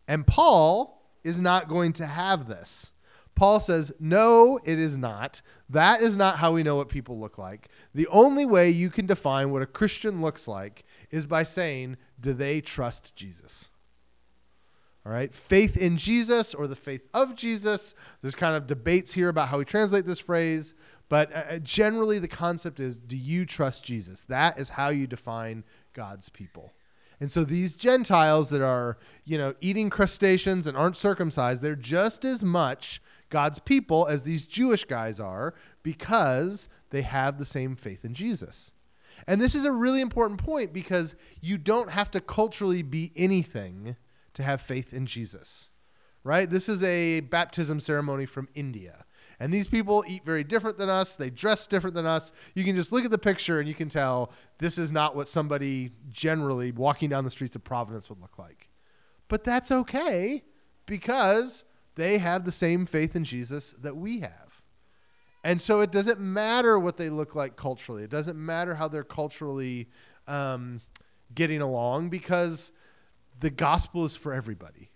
And 0.06 0.26
Paul 0.26 1.02
is 1.24 1.40
not 1.40 1.68
going 1.68 1.94
to 1.94 2.06
have 2.06 2.46
this. 2.46 2.92
Paul 3.34 3.58
says, 3.58 3.92
No, 3.98 4.60
it 4.64 4.78
is 4.78 4.98
not. 4.98 5.40
That 5.68 6.02
is 6.02 6.16
not 6.16 6.36
how 6.36 6.52
we 6.52 6.62
know 6.62 6.76
what 6.76 6.88
people 6.88 7.18
look 7.18 7.38
like. 7.38 7.68
The 7.94 8.06
only 8.08 8.44
way 8.44 8.70
you 8.70 8.90
can 8.90 9.06
define 9.06 9.50
what 9.50 9.62
a 9.62 9.66
Christian 9.66 10.20
looks 10.20 10.46
like 10.46 10.84
is 11.10 11.26
by 11.26 11.42
saying, 11.42 11.96
Do 12.20 12.32
they 12.32 12.60
trust 12.60 13.16
Jesus? 13.16 13.70
All 15.06 15.12
right, 15.12 15.34
faith 15.34 15.76
in 15.76 15.98
Jesus 15.98 16.54
or 16.54 16.66
the 16.66 16.76
faith 16.76 17.06
of 17.12 17.34
Jesus. 17.34 17.94
There's 18.22 18.34
kind 18.34 18.56
of 18.56 18.66
debates 18.66 19.12
here 19.12 19.28
about 19.28 19.48
how 19.48 19.58
we 19.58 19.66
translate 19.66 20.06
this 20.06 20.18
phrase, 20.18 20.74
but 21.08 21.34
uh, 21.34 21.44
uh, 21.50 21.58
generally 21.58 22.18
the 22.18 22.28
concept 22.28 22.80
is 22.80 22.98
do 22.98 23.16
you 23.16 23.46
trust 23.46 23.84
Jesus? 23.84 24.22
That 24.24 24.58
is 24.58 24.70
how 24.70 24.88
you 24.88 25.06
define 25.06 25.64
God's 25.92 26.28
people. 26.28 26.72
And 27.20 27.30
so 27.30 27.44
these 27.44 27.74
Gentiles 27.74 28.50
that 28.50 28.60
are, 28.60 28.98
you 29.24 29.38
know, 29.38 29.54
eating 29.60 29.88
crustaceans 29.88 30.66
and 30.66 30.76
aren't 30.76 30.96
circumcised, 30.96 31.62
they're 31.62 31.76
just 31.76 32.24
as 32.24 32.42
much 32.42 33.00
God's 33.30 33.60
people 33.60 34.06
as 34.06 34.24
these 34.24 34.46
Jewish 34.46 34.84
guys 34.84 35.20
are 35.20 35.54
because 35.82 36.68
they 36.90 37.02
have 37.02 37.38
the 37.38 37.44
same 37.44 37.76
faith 37.76 38.04
in 38.04 38.14
Jesus. 38.14 38.72
And 39.26 39.40
this 39.40 39.54
is 39.54 39.64
a 39.64 39.72
really 39.72 40.00
important 40.00 40.42
point 40.42 40.72
because 40.72 41.14
you 41.40 41.56
don't 41.56 41.90
have 41.90 42.10
to 42.10 42.20
culturally 42.20 42.82
be 42.82 43.12
anything 43.16 43.96
to 44.34 44.42
have 44.42 44.60
faith 44.60 44.92
in 44.92 45.06
Jesus. 45.06 45.70
right? 46.24 46.48
This 46.48 46.68
is 46.68 46.82
a 46.82 47.20
baptism 47.20 47.78
ceremony 47.78 48.26
from 48.26 48.48
India. 48.54 49.04
And 49.40 49.52
these 49.52 49.66
people 49.66 50.04
eat 50.06 50.24
very 50.24 50.44
different 50.44 50.78
than 50.78 50.88
us. 50.88 51.16
They 51.16 51.30
dress 51.30 51.66
different 51.66 51.94
than 51.94 52.06
us. 52.06 52.32
You 52.54 52.64
can 52.64 52.76
just 52.76 52.92
look 52.92 53.04
at 53.04 53.10
the 53.10 53.18
picture 53.18 53.58
and 53.58 53.68
you 53.68 53.74
can 53.74 53.88
tell 53.88 54.32
this 54.58 54.78
is 54.78 54.92
not 54.92 55.16
what 55.16 55.28
somebody 55.28 55.90
generally 56.10 56.72
walking 56.72 57.10
down 57.10 57.24
the 57.24 57.30
streets 57.30 57.56
of 57.56 57.64
Providence 57.64 58.08
would 58.08 58.20
look 58.20 58.38
like. 58.38 58.70
But 59.28 59.44
that's 59.44 59.72
okay 59.72 60.42
because 60.86 61.64
they 61.96 62.18
have 62.18 62.44
the 62.44 62.52
same 62.52 62.86
faith 62.86 63.16
in 63.16 63.24
Jesus 63.24 63.74
that 63.80 63.96
we 63.96 64.20
have. 64.20 64.62
And 65.42 65.60
so 65.60 65.80
it 65.80 65.92
doesn't 65.92 66.20
matter 66.20 66.78
what 66.78 66.96
they 66.96 67.10
look 67.10 67.34
like 67.34 67.56
culturally. 67.56 68.02
It 68.02 68.10
doesn't 68.10 68.36
matter 68.36 68.74
how 68.74 68.88
they're 68.88 69.04
culturally 69.04 69.88
um, 70.26 70.80
getting 71.34 71.60
along 71.60 72.08
because 72.08 72.72
the 73.40 73.50
gospel 73.50 74.04
is 74.04 74.16
for 74.16 74.32
everybody. 74.32 74.90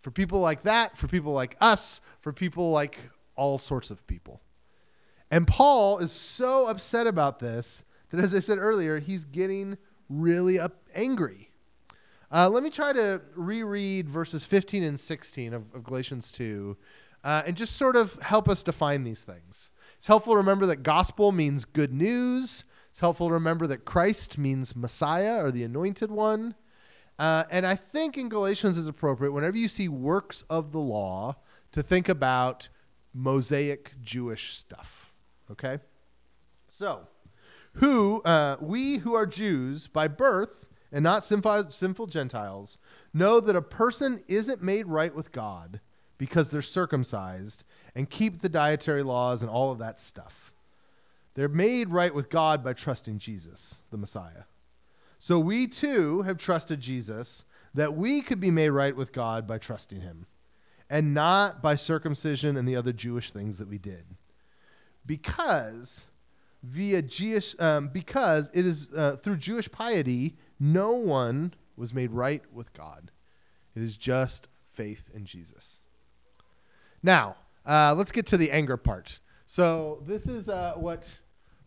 For 0.00 0.10
people 0.10 0.40
like 0.40 0.62
that, 0.62 0.96
for 0.96 1.08
people 1.08 1.32
like 1.32 1.56
us, 1.60 2.00
for 2.20 2.32
people 2.32 2.70
like 2.70 3.10
all 3.36 3.58
sorts 3.58 3.90
of 3.90 4.06
people. 4.06 4.40
And 5.30 5.46
Paul 5.46 5.98
is 5.98 6.12
so 6.12 6.68
upset 6.68 7.06
about 7.06 7.38
this 7.38 7.84
that, 8.10 8.20
as 8.20 8.34
I 8.34 8.40
said 8.40 8.58
earlier, 8.58 8.98
he's 8.98 9.24
getting 9.24 9.78
really 10.08 10.58
up, 10.58 10.84
angry. 10.94 11.50
Uh, 12.30 12.48
let 12.48 12.62
me 12.62 12.70
try 12.70 12.92
to 12.92 13.20
reread 13.34 14.08
verses 14.08 14.44
15 14.44 14.82
and 14.82 14.98
16 14.98 15.54
of, 15.54 15.74
of 15.74 15.84
Galatians 15.84 16.30
2 16.32 16.76
uh, 17.24 17.42
and 17.46 17.56
just 17.56 17.76
sort 17.76 17.96
of 17.96 18.20
help 18.22 18.48
us 18.48 18.62
define 18.62 19.02
these 19.02 19.22
things. 19.22 19.70
It's 19.96 20.06
helpful 20.06 20.34
to 20.34 20.36
remember 20.36 20.66
that 20.66 20.82
gospel 20.82 21.32
means 21.32 21.64
good 21.64 21.92
news. 21.92 22.64
It's 22.90 23.00
helpful 23.00 23.28
to 23.28 23.34
remember 23.34 23.66
that 23.68 23.84
Christ 23.84 24.36
means 24.36 24.76
Messiah 24.76 25.42
or 25.42 25.50
the 25.50 25.64
anointed 25.64 26.10
one. 26.10 26.54
Uh, 27.18 27.44
and 27.50 27.64
I 27.64 27.76
think 27.76 28.18
in 28.18 28.28
Galatians 28.28 28.76
is 28.76 28.88
appropriate 28.88 29.32
whenever 29.32 29.56
you 29.56 29.68
see 29.68 29.88
works 29.88 30.42
of 30.50 30.72
the 30.72 30.80
law 30.80 31.36
to 31.72 31.82
think 31.82 32.08
about 32.08 32.68
Mosaic 33.14 33.92
Jewish 34.02 34.56
stuff. 34.56 35.12
Okay? 35.50 35.78
So, 36.68 37.06
who, 37.74 38.20
uh, 38.22 38.56
we 38.60 38.98
who 38.98 39.14
are 39.14 39.26
Jews 39.26 39.86
by 39.86 40.08
birth 40.08 40.68
and 40.92 41.02
not 41.02 41.24
sinful, 41.24 41.70
sinful 41.70 42.08
Gentiles, 42.08 42.78
know 43.12 43.40
that 43.40 43.56
a 43.56 43.62
person 43.62 44.20
isn't 44.28 44.62
made 44.62 44.86
right 44.86 45.14
with 45.14 45.32
God 45.32 45.80
because 46.18 46.50
they're 46.50 46.62
circumcised 46.62 47.64
and 47.94 48.10
keep 48.10 48.40
the 48.40 48.48
dietary 48.48 49.02
laws 49.02 49.42
and 49.42 49.50
all 49.50 49.70
of 49.70 49.78
that 49.78 49.98
stuff. 49.98 50.52
They're 51.34 51.48
made 51.48 51.88
right 51.88 52.14
with 52.14 52.30
God 52.30 52.62
by 52.62 52.74
trusting 52.74 53.18
Jesus, 53.18 53.78
the 53.90 53.96
Messiah. 53.96 54.44
So 55.18 55.38
we 55.40 55.66
too 55.66 56.22
have 56.22 56.38
trusted 56.38 56.80
Jesus 56.80 57.44
that 57.74 57.94
we 57.94 58.20
could 58.20 58.40
be 58.40 58.52
made 58.52 58.70
right 58.70 58.94
with 58.94 59.12
God 59.12 59.46
by 59.46 59.58
trusting 59.58 60.00
him 60.00 60.26
and 60.90 61.14
not 61.14 61.62
by 61.62 61.76
circumcision 61.76 62.56
and 62.56 62.68
the 62.68 62.76
other 62.76 62.92
Jewish 62.92 63.32
things 63.32 63.58
that 63.58 63.68
we 63.68 63.78
did. 63.78 64.04
Because 65.06 66.06
via 66.62 67.02
Jewish, 67.02 67.54
um, 67.58 67.88
because 67.88 68.50
it 68.54 68.66
is 68.66 68.90
uh, 68.96 69.16
through 69.22 69.36
Jewish 69.36 69.70
piety, 69.70 70.36
no 70.58 70.92
one 70.92 71.54
was 71.76 71.92
made 71.92 72.10
right 72.10 72.42
with 72.52 72.72
God. 72.72 73.10
It 73.74 73.82
is 73.82 73.96
just 73.96 74.48
faith 74.64 75.10
in 75.12 75.24
Jesus. 75.24 75.80
Now, 77.02 77.36
uh, 77.66 77.94
let's 77.96 78.12
get 78.12 78.26
to 78.26 78.36
the 78.36 78.50
anger 78.50 78.76
part. 78.76 79.20
So 79.46 80.02
this 80.06 80.26
is 80.26 80.48
uh, 80.48 80.74
what 80.76 81.20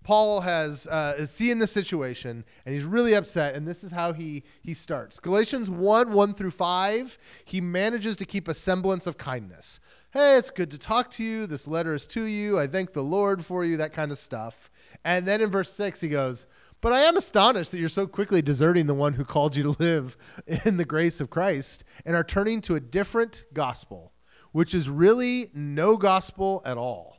Paul 0.07 0.39
has 0.39 0.87
uh, 0.87 1.15
is 1.17 1.31
seeing 1.31 1.59
the 1.59 1.67
situation 1.67 2.45
and 2.65 2.73
he's 2.73 2.85
really 2.85 3.13
upset, 3.13 3.55
and 3.55 3.67
this 3.67 3.83
is 3.83 3.91
how 3.91 4.13
he 4.13 4.43
he 4.63 4.73
starts. 4.73 5.19
Galatians 5.19 5.69
1, 5.69 6.13
1 6.13 6.33
through 6.33 6.51
5, 6.51 7.17
he 7.43 7.59
manages 7.59 8.15
to 8.15 8.23
keep 8.23 8.47
a 8.47 8.53
semblance 8.53 9.05
of 9.05 9.17
kindness. 9.17 9.81
Hey, 10.11 10.37
it's 10.37 10.49
good 10.49 10.71
to 10.71 10.77
talk 10.77 11.11
to 11.11 11.25
you. 11.25 11.45
This 11.45 11.67
letter 11.67 11.93
is 11.93 12.07
to 12.07 12.23
you. 12.23 12.57
I 12.57 12.67
thank 12.67 12.93
the 12.93 13.03
Lord 13.03 13.43
for 13.43 13.65
you, 13.65 13.75
that 13.75 13.91
kind 13.91 14.09
of 14.09 14.17
stuff. 14.17 14.69
And 15.03 15.27
then 15.27 15.41
in 15.41 15.49
verse 15.49 15.73
6, 15.73 15.99
he 15.99 16.07
goes, 16.07 16.47
But 16.79 16.93
I 16.93 17.01
am 17.01 17.17
astonished 17.17 17.73
that 17.73 17.79
you're 17.79 17.89
so 17.89 18.07
quickly 18.07 18.41
deserting 18.41 18.87
the 18.87 18.93
one 18.93 19.15
who 19.15 19.25
called 19.25 19.57
you 19.57 19.63
to 19.63 19.75
live 19.77 20.15
in 20.63 20.77
the 20.77 20.85
grace 20.85 21.19
of 21.19 21.29
Christ 21.29 21.83
and 22.05 22.15
are 22.15 22.23
turning 22.23 22.61
to 22.61 22.75
a 22.75 22.79
different 22.79 23.43
gospel, 23.53 24.13
which 24.53 24.73
is 24.73 24.89
really 24.89 25.47
no 25.53 25.97
gospel 25.97 26.61
at 26.63 26.77
all. 26.77 27.16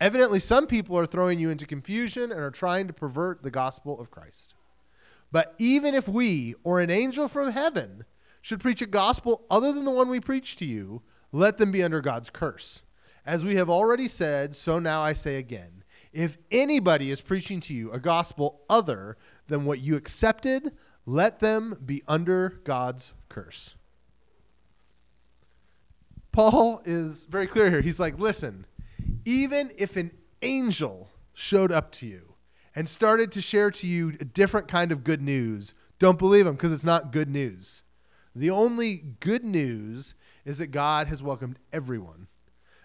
Evidently, 0.00 0.38
some 0.38 0.66
people 0.66 0.96
are 0.96 1.06
throwing 1.06 1.38
you 1.38 1.50
into 1.50 1.66
confusion 1.66 2.30
and 2.30 2.40
are 2.40 2.50
trying 2.50 2.86
to 2.86 2.92
pervert 2.92 3.42
the 3.42 3.50
gospel 3.50 4.00
of 4.00 4.10
Christ. 4.10 4.54
But 5.32 5.54
even 5.58 5.94
if 5.94 6.08
we 6.08 6.54
or 6.62 6.80
an 6.80 6.90
angel 6.90 7.28
from 7.28 7.50
heaven 7.50 8.04
should 8.40 8.60
preach 8.60 8.80
a 8.80 8.86
gospel 8.86 9.44
other 9.50 9.72
than 9.72 9.84
the 9.84 9.90
one 9.90 10.08
we 10.08 10.20
preach 10.20 10.56
to 10.56 10.64
you, 10.64 11.02
let 11.32 11.58
them 11.58 11.72
be 11.72 11.82
under 11.82 12.00
God's 12.00 12.30
curse. 12.30 12.84
As 13.26 13.44
we 13.44 13.56
have 13.56 13.68
already 13.68 14.08
said, 14.08 14.56
so 14.56 14.78
now 14.78 15.02
I 15.02 15.12
say 15.12 15.36
again 15.36 15.78
if 16.12 16.38
anybody 16.50 17.10
is 17.10 17.20
preaching 17.20 17.60
to 17.60 17.74
you 17.74 17.92
a 17.92 17.98
gospel 17.98 18.62
other 18.68 19.16
than 19.46 19.64
what 19.64 19.80
you 19.80 19.94
accepted, 19.94 20.72
let 21.04 21.40
them 21.40 21.78
be 21.84 22.02
under 22.08 22.60
God's 22.64 23.12
curse. 23.28 23.76
Paul 26.32 26.82
is 26.84 27.24
very 27.24 27.46
clear 27.46 27.70
here. 27.70 27.82
He's 27.82 28.00
like, 28.00 28.18
listen, 28.18 28.64
even 29.28 29.70
if 29.76 29.94
an 29.98 30.10
angel 30.40 31.10
showed 31.34 31.70
up 31.70 31.92
to 31.92 32.06
you 32.06 32.32
and 32.74 32.88
started 32.88 33.30
to 33.30 33.42
share 33.42 33.70
to 33.70 33.86
you 33.86 34.16
a 34.20 34.24
different 34.24 34.68
kind 34.68 34.90
of 34.90 35.04
good 35.04 35.20
news, 35.20 35.74
don't 35.98 36.18
believe 36.18 36.46
him 36.46 36.54
because 36.54 36.72
it's 36.72 36.82
not 36.82 37.12
good 37.12 37.28
news. 37.28 37.82
The 38.34 38.48
only 38.48 38.96
good 39.20 39.44
news 39.44 40.14
is 40.46 40.56
that 40.56 40.68
God 40.68 41.08
has 41.08 41.22
welcomed 41.22 41.58
everyone. 41.74 42.28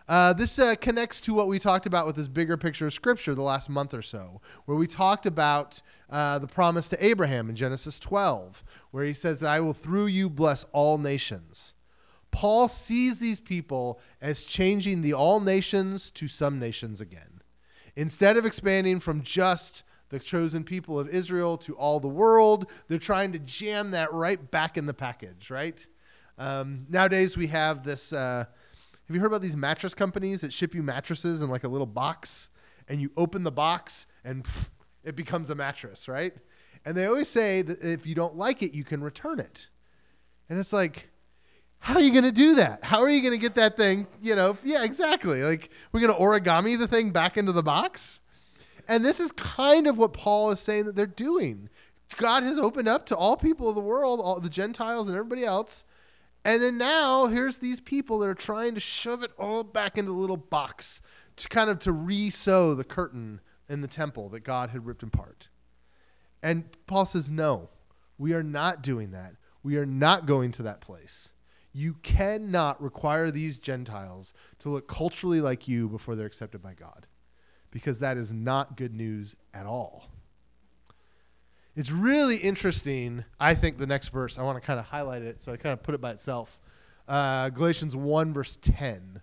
Uh, 0.05 0.33
this 0.33 0.59
uh, 0.59 0.75
connects 0.81 1.21
to 1.21 1.33
what 1.33 1.47
we 1.47 1.59
talked 1.59 1.85
about 1.85 2.05
with 2.05 2.17
this 2.17 2.27
bigger 2.27 2.57
picture 2.57 2.87
of 2.87 2.93
Scripture 2.93 3.33
the 3.33 3.41
last 3.41 3.69
month 3.69 3.93
or 3.93 4.01
so, 4.01 4.41
where 4.65 4.77
we 4.77 4.85
talked 4.85 5.25
about 5.25 5.81
uh, 6.09 6.39
the 6.39 6.47
promise 6.47 6.89
to 6.89 7.05
Abraham 7.05 7.47
in 7.47 7.55
Genesis 7.55 7.99
12, 7.99 8.65
where 8.91 9.05
he 9.05 9.13
says 9.13 9.39
that 9.39 9.49
I 9.49 9.61
will 9.61 9.71
through 9.71 10.07
you 10.07 10.29
bless 10.29 10.65
all 10.73 10.97
nations. 10.97 11.73
Paul 12.33 12.67
sees 12.67 13.19
these 13.19 13.39
people 13.39 14.01
as 14.19 14.43
changing 14.43 15.03
the 15.03 15.13
all 15.13 15.39
nations 15.39 16.09
to 16.11 16.27
some 16.27 16.57
nations 16.57 16.99
again. 16.99 17.41
Instead 17.95 18.37
of 18.37 18.45
expanding 18.45 18.99
from 18.99 19.21
just 19.21 19.83
the 20.09 20.17
chosen 20.17 20.63
people 20.63 20.99
of 20.99 21.07
Israel 21.07 21.59
to 21.59 21.75
all 21.75 21.99
the 21.99 22.07
world, 22.07 22.69
they're 22.87 22.97
trying 22.97 23.31
to 23.33 23.39
jam 23.39 23.91
that 23.91 24.11
right 24.11 24.49
back 24.49 24.77
in 24.77 24.87
the 24.87 24.95
package, 24.95 25.51
right? 25.51 25.87
Um, 26.39 26.87
nowadays, 26.89 27.37
we 27.37 27.47
have 27.47 27.83
this. 27.83 28.11
Uh, 28.11 28.45
have 29.07 29.15
you 29.15 29.21
heard 29.21 29.27
about 29.27 29.43
these 29.43 29.55
mattress 29.55 29.93
companies 29.93 30.41
that 30.41 30.51
ship 30.51 30.73
you 30.73 30.81
mattresses 30.81 31.39
in 31.39 31.51
like 31.51 31.63
a 31.63 31.69
little 31.69 31.85
box? 31.85 32.49
And 32.89 32.99
you 32.99 33.11
open 33.15 33.43
the 33.43 33.51
box 33.51 34.07
and 34.25 34.43
pff, 34.43 34.71
it 35.03 35.15
becomes 35.15 35.51
a 35.51 35.55
mattress, 35.55 36.07
right? 36.07 36.33
And 36.83 36.97
they 36.97 37.05
always 37.05 37.29
say 37.29 37.61
that 37.61 37.83
if 37.83 38.07
you 38.07 38.15
don't 38.15 38.35
like 38.35 38.63
it, 38.63 38.73
you 38.73 38.83
can 38.83 39.03
return 39.03 39.39
it. 39.39 39.69
And 40.49 40.59
it's 40.59 40.73
like, 40.73 41.09
how 41.83 41.95
are 41.95 42.01
you 42.01 42.11
going 42.11 42.23
to 42.23 42.31
do 42.31 42.55
that? 42.55 42.81
How 42.81 43.01
are 43.01 43.09
you 43.09 43.21
going 43.21 43.33
to 43.33 43.37
get 43.37 43.55
that 43.55 43.75
thing? 43.75 44.07
You 44.21 44.37
know, 44.37 44.57
yeah, 44.63 44.85
exactly. 44.85 45.43
Like, 45.43 45.69
we're 45.91 45.99
going 45.99 46.13
to 46.13 46.17
origami 46.17 46.79
the 46.79 46.87
thing 46.87 47.09
back 47.09 47.35
into 47.35 47.51
the 47.51 47.61
box. 47.61 48.21
And 48.87 49.03
this 49.03 49.19
is 49.19 49.33
kind 49.33 49.85
of 49.85 49.97
what 49.97 50.13
Paul 50.13 50.51
is 50.51 50.61
saying 50.61 50.85
that 50.85 50.95
they're 50.95 51.05
doing. 51.05 51.67
God 52.15 52.43
has 52.43 52.57
opened 52.57 52.87
up 52.87 53.05
to 53.07 53.17
all 53.17 53.35
people 53.35 53.67
of 53.67 53.75
the 53.75 53.81
world, 53.81 54.21
all 54.21 54.39
the 54.39 54.49
Gentiles 54.49 55.09
and 55.09 55.17
everybody 55.17 55.43
else. 55.43 55.83
And 56.45 56.61
then 56.61 56.77
now 56.77 57.27
here's 57.27 57.57
these 57.57 57.81
people 57.81 58.17
that 58.19 58.29
are 58.29 58.33
trying 58.33 58.75
to 58.75 58.79
shove 58.79 59.21
it 59.21 59.31
all 59.37 59.65
back 59.65 59.97
into 59.97 60.13
the 60.13 60.17
little 60.17 60.37
box 60.37 61.01
to 61.35 61.49
kind 61.49 61.69
of 61.69 61.79
to 61.79 61.91
re-sew 61.91 62.75
the 62.75 62.85
curtain 62.85 63.41
in 63.67 63.81
the 63.81 63.89
temple 63.89 64.29
that 64.29 64.45
God 64.45 64.69
had 64.69 64.85
ripped 64.85 65.03
apart. 65.03 65.49
And 66.41 66.63
Paul 66.87 67.05
says, 67.05 67.29
"No, 67.29 67.71
we 68.17 68.33
are 68.33 68.41
not 68.43 68.81
doing 68.81 69.11
that. 69.11 69.35
We 69.63 69.75
are 69.75 69.85
not 69.85 70.25
going 70.25 70.53
to 70.53 70.63
that 70.63 70.79
place." 70.79 71.32
You 71.73 71.95
cannot 72.03 72.81
require 72.81 73.31
these 73.31 73.57
Gentiles 73.57 74.33
to 74.59 74.69
look 74.69 74.87
culturally 74.87 75.41
like 75.41 75.67
you 75.67 75.89
before 75.89 76.15
they're 76.15 76.27
accepted 76.27 76.61
by 76.61 76.75
God, 76.75 77.07
because 77.71 77.99
that 77.99 78.15
is 78.15 78.31
not 78.31 78.77
good 78.77 78.93
news 78.93 79.35
at 79.53 79.65
all. 79.65 80.11
It's 81.75 81.91
really 81.91 82.37
interesting. 82.37 83.25
I 83.39 83.55
think 83.55 83.79
the 83.79 83.87
next 83.87 84.09
verse, 84.09 84.37
I 84.37 84.43
want 84.43 84.61
to 84.61 84.65
kind 84.65 84.79
of 84.79 84.85
highlight 84.85 85.23
it, 85.23 85.41
so 85.41 85.51
I 85.51 85.57
kind 85.57 85.73
of 85.73 85.81
put 85.81 85.95
it 85.95 86.01
by 86.01 86.11
itself. 86.11 86.59
Uh, 87.07 87.49
Galatians 87.49 87.95
1, 87.95 88.33
verse 88.33 88.57
10. 88.61 89.21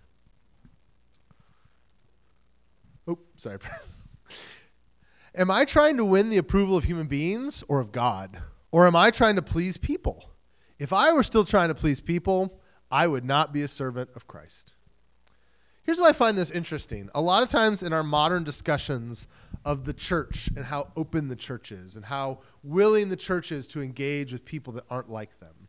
Oh, 3.07 3.19
sorry. 3.37 3.57
am 5.35 5.49
I 5.49 5.63
trying 5.63 5.95
to 5.97 6.05
win 6.05 6.29
the 6.29 6.37
approval 6.37 6.75
of 6.75 6.83
human 6.83 7.07
beings 7.07 7.63
or 7.69 7.79
of 7.79 7.93
God? 7.93 8.41
Or 8.71 8.85
am 8.85 8.95
I 8.95 9.11
trying 9.11 9.37
to 9.37 9.41
please 9.41 9.77
people? 9.77 10.30
If 10.81 10.91
I 10.91 11.13
were 11.13 11.21
still 11.21 11.45
trying 11.45 11.67
to 11.67 11.75
please 11.75 11.99
people, 11.99 12.59
I 12.89 13.05
would 13.05 13.23
not 13.23 13.53
be 13.53 13.61
a 13.61 13.67
servant 13.67 14.09
of 14.15 14.25
Christ. 14.25 14.73
Here's 15.83 15.99
why 15.99 16.09
I 16.09 16.13
find 16.13 16.35
this 16.35 16.49
interesting. 16.49 17.07
A 17.13 17.21
lot 17.21 17.43
of 17.43 17.49
times 17.49 17.83
in 17.83 17.93
our 17.93 18.01
modern 18.01 18.43
discussions 18.43 19.27
of 19.63 19.85
the 19.85 19.93
church 19.93 20.49
and 20.55 20.65
how 20.65 20.87
open 20.95 21.27
the 21.27 21.35
church 21.35 21.71
is 21.71 21.95
and 21.95 22.05
how 22.05 22.39
willing 22.63 23.09
the 23.09 23.15
church 23.15 23.51
is 23.51 23.67
to 23.67 23.83
engage 23.83 24.33
with 24.33 24.43
people 24.43 24.73
that 24.73 24.85
aren't 24.89 25.11
like 25.11 25.39
them, 25.39 25.67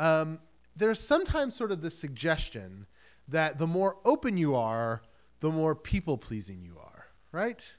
um, 0.00 0.40
there's 0.74 0.98
sometimes 0.98 1.54
sort 1.54 1.70
of 1.70 1.80
this 1.80 1.96
suggestion 1.96 2.88
that 3.28 3.58
the 3.58 3.66
more 3.68 3.96
open 4.04 4.36
you 4.36 4.56
are, 4.56 5.02
the 5.38 5.52
more 5.52 5.76
people 5.76 6.18
pleasing 6.18 6.62
you 6.62 6.76
are, 6.80 7.06
right? 7.30 7.76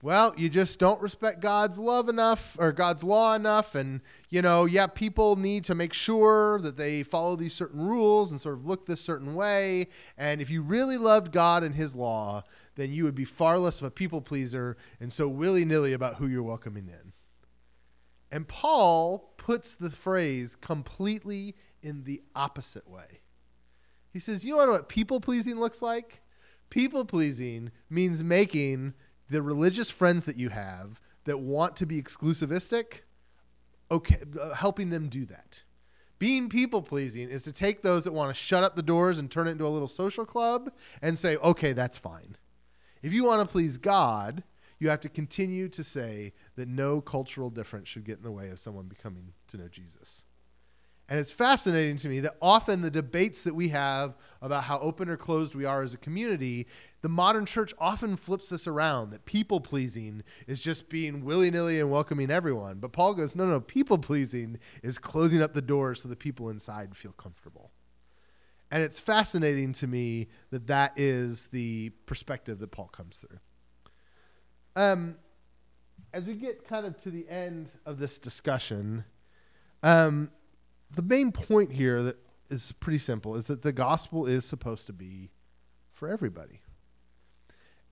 Well, 0.00 0.32
you 0.36 0.48
just 0.48 0.78
don't 0.78 1.00
respect 1.02 1.40
God's 1.40 1.76
love 1.76 2.08
enough 2.08 2.56
or 2.60 2.70
God's 2.70 3.02
law 3.02 3.34
enough. 3.34 3.74
And, 3.74 4.00
you 4.28 4.42
know, 4.42 4.64
yeah, 4.64 4.86
people 4.86 5.34
need 5.34 5.64
to 5.64 5.74
make 5.74 5.92
sure 5.92 6.60
that 6.60 6.76
they 6.76 7.02
follow 7.02 7.34
these 7.34 7.52
certain 7.52 7.80
rules 7.84 8.30
and 8.30 8.40
sort 8.40 8.54
of 8.54 8.64
look 8.64 8.86
this 8.86 9.00
certain 9.00 9.34
way. 9.34 9.88
And 10.16 10.40
if 10.40 10.50
you 10.50 10.62
really 10.62 10.98
loved 10.98 11.32
God 11.32 11.64
and 11.64 11.74
his 11.74 11.96
law, 11.96 12.44
then 12.76 12.92
you 12.92 13.02
would 13.04 13.16
be 13.16 13.24
far 13.24 13.58
less 13.58 13.80
of 13.80 13.88
a 13.88 13.90
people 13.90 14.20
pleaser 14.20 14.76
and 15.00 15.12
so 15.12 15.26
willy 15.26 15.64
nilly 15.64 15.92
about 15.92 16.16
who 16.16 16.28
you're 16.28 16.44
welcoming 16.44 16.86
in. 16.86 17.12
And 18.30 18.46
Paul 18.46 19.34
puts 19.36 19.74
the 19.74 19.90
phrase 19.90 20.54
completely 20.54 21.56
in 21.82 22.04
the 22.04 22.22
opposite 22.36 22.88
way. 22.88 23.22
He 24.12 24.20
says, 24.20 24.44
You 24.44 24.56
know 24.56 24.70
what 24.70 24.88
people 24.88 25.20
pleasing 25.20 25.58
looks 25.58 25.82
like? 25.82 26.20
People 26.70 27.04
pleasing 27.04 27.72
means 27.88 28.22
making 28.22 28.94
the 29.28 29.42
religious 29.42 29.90
friends 29.90 30.24
that 30.24 30.36
you 30.36 30.48
have 30.50 31.00
that 31.24 31.38
want 31.38 31.76
to 31.76 31.86
be 31.86 32.00
exclusivistic, 32.00 33.00
okay, 33.90 34.18
uh, 34.40 34.54
helping 34.54 34.90
them 34.90 35.08
do 35.08 35.24
that. 35.26 35.62
Being 36.18 36.48
people 36.48 36.82
pleasing 36.82 37.28
is 37.28 37.44
to 37.44 37.52
take 37.52 37.82
those 37.82 38.04
that 38.04 38.12
want 38.12 38.34
to 38.34 38.34
shut 38.34 38.64
up 38.64 38.74
the 38.74 38.82
doors 38.82 39.18
and 39.18 39.30
turn 39.30 39.46
it 39.46 39.52
into 39.52 39.66
a 39.66 39.68
little 39.68 39.88
social 39.88 40.26
club 40.26 40.72
and 41.00 41.16
say, 41.16 41.36
okay, 41.36 41.72
that's 41.72 41.96
fine. 41.96 42.36
If 43.02 43.12
you 43.12 43.24
want 43.24 43.46
to 43.46 43.52
please 43.52 43.76
God, 43.76 44.42
you 44.80 44.88
have 44.88 45.00
to 45.00 45.08
continue 45.08 45.68
to 45.68 45.84
say 45.84 46.32
that 46.56 46.68
no 46.68 47.00
cultural 47.00 47.50
difference 47.50 47.88
should 47.88 48.04
get 48.04 48.18
in 48.18 48.24
the 48.24 48.32
way 48.32 48.48
of 48.48 48.58
someone 48.58 48.86
becoming 48.86 49.32
to 49.48 49.56
know 49.56 49.68
Jesus. 49.68 50.24
And 51.10 51.18
it's 51.18 51.30
fascinating 51.30 51.96
to 51.98 52.08
me 52.08 52.20
that 52.20 52.36
often 52.42 52.82
the 52.82 52.90
debates 52.90 53.42
that 53.42 53.54
we 53.54 53.68
have 53.68 54.14
about 54.42 54.64
how 54.64 54.78
open 54.80 55.08
or 55.08 55.16
closed 55.16 55.54
we 55.54 55.64
are 55.64 55.82
as 55.82 55.94
a 55.94 55.98
community, 55.98 56.66
the 57.00 57.08
modern 57.08 57.46
church 57.46 57.72
often 57.78 58.14
flips 58.14 58.50
this 58.50 58.66
around 58.66 59.10
that 59.10 59.24
people 59.24 59.58
pleasing 59.58 60.22
is 60.46 60.60
just 60.60 60.90
being 60.90 61.24
willy 61.24 61.50
nilly 61.50 61.80
and 61.80 61.90
welcoming 61.90 62.30
everyone. 62.30 62.78
But 62.78 62.92
Paul 62.92 63.14
goes, 63.14 63.34
no, 63.34 63.46
no, 63.46 63.58
people 63.58 63.96
pleasing 63.96 64.58
is 64.82 64.98
closing 64.98 65.40
up 65.40 65.54
the 65.54 65.62
doors 65.62 66.02
so 66.02 66.08
the 66.08 66.16
people 66.16 66.50
inside 66.50 66.94
feel 66.94 67.12
comfortable. 67.12 67.70
And 68.70 68.82
it's 68.82 69.00
fascinating 69.00 69.72
to 69.74 69.86
me 69.86 70.28
that 70.50 70.66
that 70.66 70.92
is 70.96 71.46
the 71.46 71.88
perspective 72.04 72.58
that 72.58 72.70
Paul 72.70 72.88
comes 72.88 73.16
through. 73.16 73.38
Um, 74.76 75.16
as 76.12 76.26
we 76.26 76.34
get 76.34 76.68
kind 76.68 76.84
of 76.84 76.98
to 76.98 77.10
the 77.10 77.26
end 77.30 77.70
of 77.86 77.98
this 77.98 78.18
discussion, 78.18 79.04
um, 79.82 80.30
the 80.94 81.02
main 81.02 81.32
point 81.32 81.72
here 81.72 82.02
that 82.02 82.16
is 82.50 82.72
pretty 82.72 82.98
simple 82.98 83.36
is 83.36 83.46
that 83.46 83.62
the 83.62 83.72
gospel 83.72 84.26
is 84.26 84.44
supposed 84.44 84.86
to 84.86 84.92
be 84.92 85.30
for 85.92 86.08
everybody. 86.08 86.60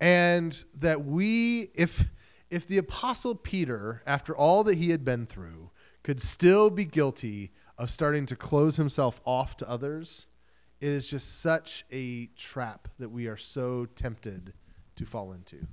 And 0.01 0.65
that 0.75 1.05
we 1.05 1.71
if 1.75 2.05
if 2.51 2.67
the 2.67 2.79
apostle 2.79 3.35
Peter 3.35 4.03
after 4.07 4.37
all 4.37 4.63
that 4.65 4.79
he 4.79 4.91
had 4.91 5.05
been 5.05 5.27
through 5.27 5.71
could 6.03 6.21
still 6.21 6.71
be 6.71 6.85
guilty 6.85 7.53
of 7.79 7.91
starting 7.91 8.27
to 8.27 8.37
close 8.37 8.77
himself 8.77 9.21
off 9.25 9.57
to 9.57 9.69
others, 9.69 10.27
it 10.81 10.89
is 10.89 11.11
just 11.11 11.41
such 11.41 11.85
a 11.91 12.27
trap 12.37 12.89
that 12.99 13.09
we 13.09 13.27
are 13.27 13.37
so 13.37 13.87
tempted 13.87 14.53
to 14.95 15.05
fall 15.05 15.33
into. 15.33 15.67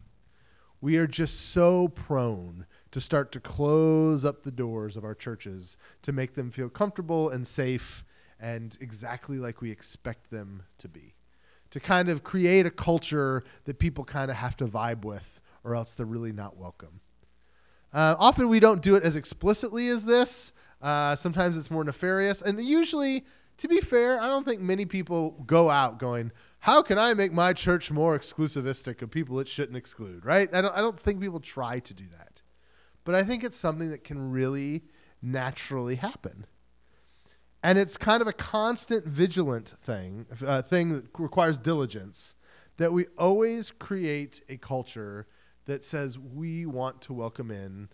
We 0.81 0.97
are 0.97 1.07
just 1.07 1.51
so 1.51 1.87
prone 1.87 2.65
to 2.93 3.01
start 3.01 3.31
to 3.31 3.39
close 3.39 4.23
up 4.23 4.43
the 4.43 4.51
doors 4.51 4.95
of 4.95 5.03
our 5.03 5.15
churches 5.15 5.77
to 6.03 6.11
make 6.11 6.35
them 6.35 6.51
feel 6.51 6.69
comfortable 6.69 7.27
and 7.27 7.45
safe 7.47 8.05
and 8.39 8.77
exactly 8.79 9.37
like 9.37 9.61
we 9.61 9.71
expect 9.71 10.29
them 10.29 10.63
to 10.77 10.87
be. 10.87 11.15
To 11.71 11.79
kind 11.79 12.07
of 12.07 12.23
create 12.23 12.67
a 12.67 12.69
culture 12.69 13.43
that 13.65 13.79
people 13.79 14.03
kind 14.03 14.29
of 14.29 14.37
have 14.37 14.55
to 14.57 14.67
vibe 14.67 15.05
with, 15.05 15.41
or 15.63 15.75
else 15.75 15.95
they're 15.95 16.05
really 16.05 16.31
not 16.31 16.55
welcome. 16.55 16.99
Uh, 17.91 18.15
often 18.19 18.47
we 18.47 18.59
don't 18.59 18.83
do 18.83 18.95
it 18.95 19.01
as 19.01 19.15
explicitly 19.15 19.87
as 19.87 20.05
this. 20.05 20.53
Uh, 20.79 21.15
sometimes 21.15 21.57
it's 21.57 21.71
more 21.71 21.83
nefarious. 21.83 22.43
And 22.43 22.63
usually, 22.63 23.25
to 23.57 23.67
be 23.67 23.79
fair, 23.79 24.19
I 24.19 24.27
don't 24.27 24.45
think 24.45 24.61
many 24.61 24.85
people 24.85 25.31
go 25.47 25.71
out 25.71 25.97
going, 25.97 26.31
how 26.59 26.83
can 26.83 26.99
I 26.99 27.15
make 27.15 27.33
my 27.33 27.53
church 27.53 27.89
more 27.89 28.17
exclusivistic 28.17 29.01
of 29.01 29.09
people 29.09 29.39
it 29.39 29.47
shouldn't 29.47 29.77
exclude, 29.77 30.25
right? 30.25 30.53
I 30.53 30.61
don't, 30.61 30.75
I 30.75 30.81
don't 30.81 30.99
think 30.99 31.19
people 31.19 31.39
try 31.39 31.79
to 31.79 31.93
do 31.95 32.05
that. 32.15 32.42
But 33.03 33.15
I 33.15 33.23
think 33.23 33.43
it's 33.43 33.57
something 33.57 33.89
that 33.91 34.03
can 34.03 34.31
really 34.31 34.83
naturally 35.21 35.95
happen. 35.95 36.45
And 37.61 37.77
it's 37.77 37.97
kind 37.97 38.21
of 38.21 38.27
a 38.27 38.33
constant 38.33 39.05
vigilant 39.05 39.75
thing, 39.81 40.25
uh, 40.45 40.61
thing 40.61 40.89
that 40.93 41.05
requires 41.17 41.57
diligence, 41.57 42.35
that 42.77 42.91
we 42.91 43.05
always 43.17 43.71
create 43.71 44.41
a 44.49 44.57
culture 44.57 45.27
that 45.65 45.83
says 45.83 46.19
we 46.19 46.65
want 46.65 47.01
to 47.03 47.13
welcome 47.13 47.49
in 47.49 47.89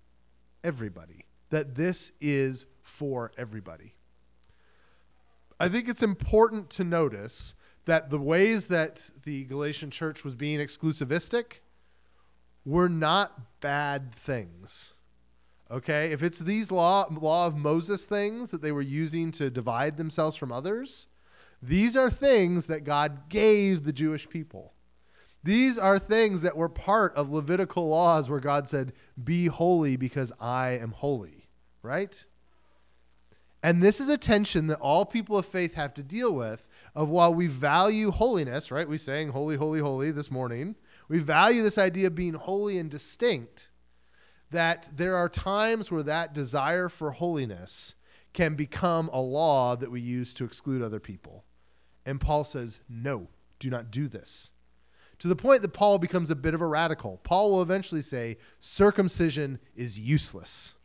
everybody, 0.64 1.26
that 1.50 1.76
this 1.76 2.12
is 2.20 2.66
for 2.82 3.32
everybody. 3.38 3.94
I 5.60 5.68
think 5.68 5.88
it's 5.88 6.02
important 6.02 6.70
to 6.72 6.84
notice 6.84 7.54
that 7.86 8.10
the 8.10 8.20
ways 8.20 8.68
that 8.68 9.12
the 9.24 9.44
Galatian 9.46 9.92
church 9.92 10.24
was 10.24 10.36
being 10.36 10.60
exclusivistic 10.60 11.60
were 12.66 12.90
not 12.90 13.60
bad 13.60 14.16
things. 14.16 14.94
Okay? 15.72 16.12
If 16.12 16.24
it's 16.24 16.40
these 16.40 16.72
law 16.72 17.08
law 17.10 17.48
of 17.48 17.56
Moses 17.58 18.06
things 18.06 18.52
that 18.52 18.62
they 18.62 18.72
were 18.72 18.82
using 18.82 19.32
to 19.34 19.50
divide 19.50 19.98
themselves 19.98 20.36
from 20.36 20.52
others, 20.52 21.08
these 21.62 21.96
are 21.96 22.10
things 22.10 22.66
that 22.68 22.84
God 22.84 23.30
gave 23.30 23.84
the 23.84 23.94
Jewish 23.94 24.30
people. 24.30 24.74
These 25.44 25.78
are 25.78 26.00
things 26.00 26.42
that 26.42 26.58
were 26.58 26.70
part 26.70 27.16
of 27.16 27.30
Levitical 27.30 27.88
laws 27.88 28.30
where 28.30 28.40
God 28.40 28.68
said, 28.68 28.94
"Be 29.22 29.48
holy 29.48 29.96
because 29.96 30.32
I 30.40 30.72
am 30.72 30.92
holy." 30.92 31.48
Right? 31.82 32.26
And 33.62 33.84
this 33.84 34.00
is 34.00 34.08
a 34.08 34.18
tension 34.18 34.68
that 34.68 34.80
all 34.80 35.06
people 35.06 35.38
of 35.38 35.46
faith 35.46 35.74
have 35.74 35.94
to 35.96 36.04
deal 36.04 36.34
with 36.34 36.66
of 36.96 37.10
while 37.10 37.34
we 37.34 37.48
value 37.48 38.10
holiness, 38.10 38.72
right? 38.72 38.88
We 38.88 38.98
sang 38.98 39.30
holy, 39.30 39.58
holy, 39.58 39.82
holy 39.82 40.12
this 40.12 40.32
morning. 40.32 40.76
We 41.10 41.20
value 41.20 41.62
this 41.62 41.78
idea 41.78 42.08
of 42.08 42.16
being 42.16 42.36
holy 42.36 42.78
and 42.78 42.90
distinct, 42.90 43.70
that 44.52 44.90
there 44.96 45.16
are 45.16 45.30
times 45.30 45.92
where 45.92 46.04
that 46.04 46.34
desire 46.34 46.90
for 46.90 47.12
holiness 47.12 47.96
can 48.34 48.56
become 48.56 49.10
a 49.12 49.20
law 49.20 49.76
that 49.76 49.92
we 49.92 50.02
use 50.02 50.34
to 50.36 50.46
exclude 50.46 50.82
other 50.82 51.00
people. 51.00 51.46
And 52.06 52.20
Paul 52.20 52.44
says, 52.44 52.80
no, 52.90 53.28
do 53.60 53.70
not 53.70 53.92
do 53.92 54.08
this. 54.08 54.52
To 55.20 55.28
the 55.28 55.36
point 55.36 55.62
that 55.64 55.74
Paul 55.74 55.98
becomes 55.98 56.32
a 56.32 56.36
bit 56.36 56.54
of 56.54 56.62
a 56.62 56.66
radical. 56.66 57.20
Paul 57.24 57.52
will 57.52 57.62
eventually 57.62 58.02
say, 58.02 58.38
circumcision 58.60 59.60
is 59.76 60.00
useless. 60.00 60.76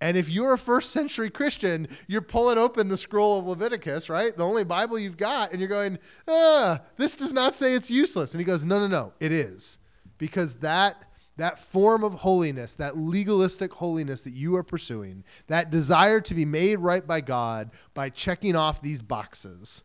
And 0.00 0.16
if 0.16 0.28
you're 0.28 0.52
a 0.52 0.58
first 0.58 0.90
century 0.92 1.28
Christian, 1.28 1.88
you're 2.06 2.22
pulling 2.22 2.56
open 2.56 2.88
the 2.88 2.96
scroll 2.96 3.40
of 3.40 3.46
Leviticus, 3.46 4.08
right? 4.08 4.36
The 4.36 4.44
only 4.44 4.62
Bible 4.62 4.96
you've 4.96 5.16
got, 5.16 5.50
and 5.50 5.60
you're 5.60 5.68
going, 5.68 5.98
ah, 6.28 6.82
this 6.96 7.16
does 7.16 7.32
not 7.32 7.56
say 7.56 7.74
it's 7.74 7.90
useless. 7.90 8.32
And 8.32 8.40
he 8.40 8.44
goes, 8.44 8.64
no, 8.64 8.78
no, 8.78 8.86
no, 8.86 9.12
it 9.18 9.32
is. 9.32 9.78
Because 10.16 10.54
that 10.56 11.04
that 11.38 11.58
form 11.58 12.04
of 12.04 12.14
holiness, 12.16 12.74
that 12.74 12.98
legalistic 12.98 13.72
holiness 13.74 14.22
that 14.24 14.34
you 14.34 14.54
are 14.56 14.62
pursuing, 14.62 15.24
that 15.46 15.70
desire 15.70 16.20
to 16.20 16.34
be 16.34 16.44
made 16.44 16.80
right 16.80 17.06
by 17.06 17.20
God 17.20 17.70
by 17.94 18.10
checking 18.10 18.54
off 18.54 18.82
these 18.82 19.00
boxes, 19.00 19.82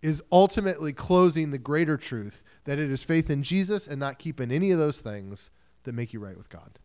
is 0.00 0.22
ultimately 0.30 0.92
closing 0.92 1.50
the 1.50 1.58
greater 1.58 1.96
truth 1.96 2.44
that 2.64 2.78
it 2.78 2.90
is 2.90 3.02
faith 3.02 3.28
in 3.28 3.42
Jesus 3.42 3.88
and 3.88 3.98
not 3.98 4.18
keeping 4.18 4.52
any 4.52 4.70
of 4.70 4.78
those 4.78 5.00
things 5.00 5.50
that 5.82 5.94
make 5.94 6.12
you 6.12 6.20
right 6.20 6.36
with 6.36 6.48
God. 6.48 6.78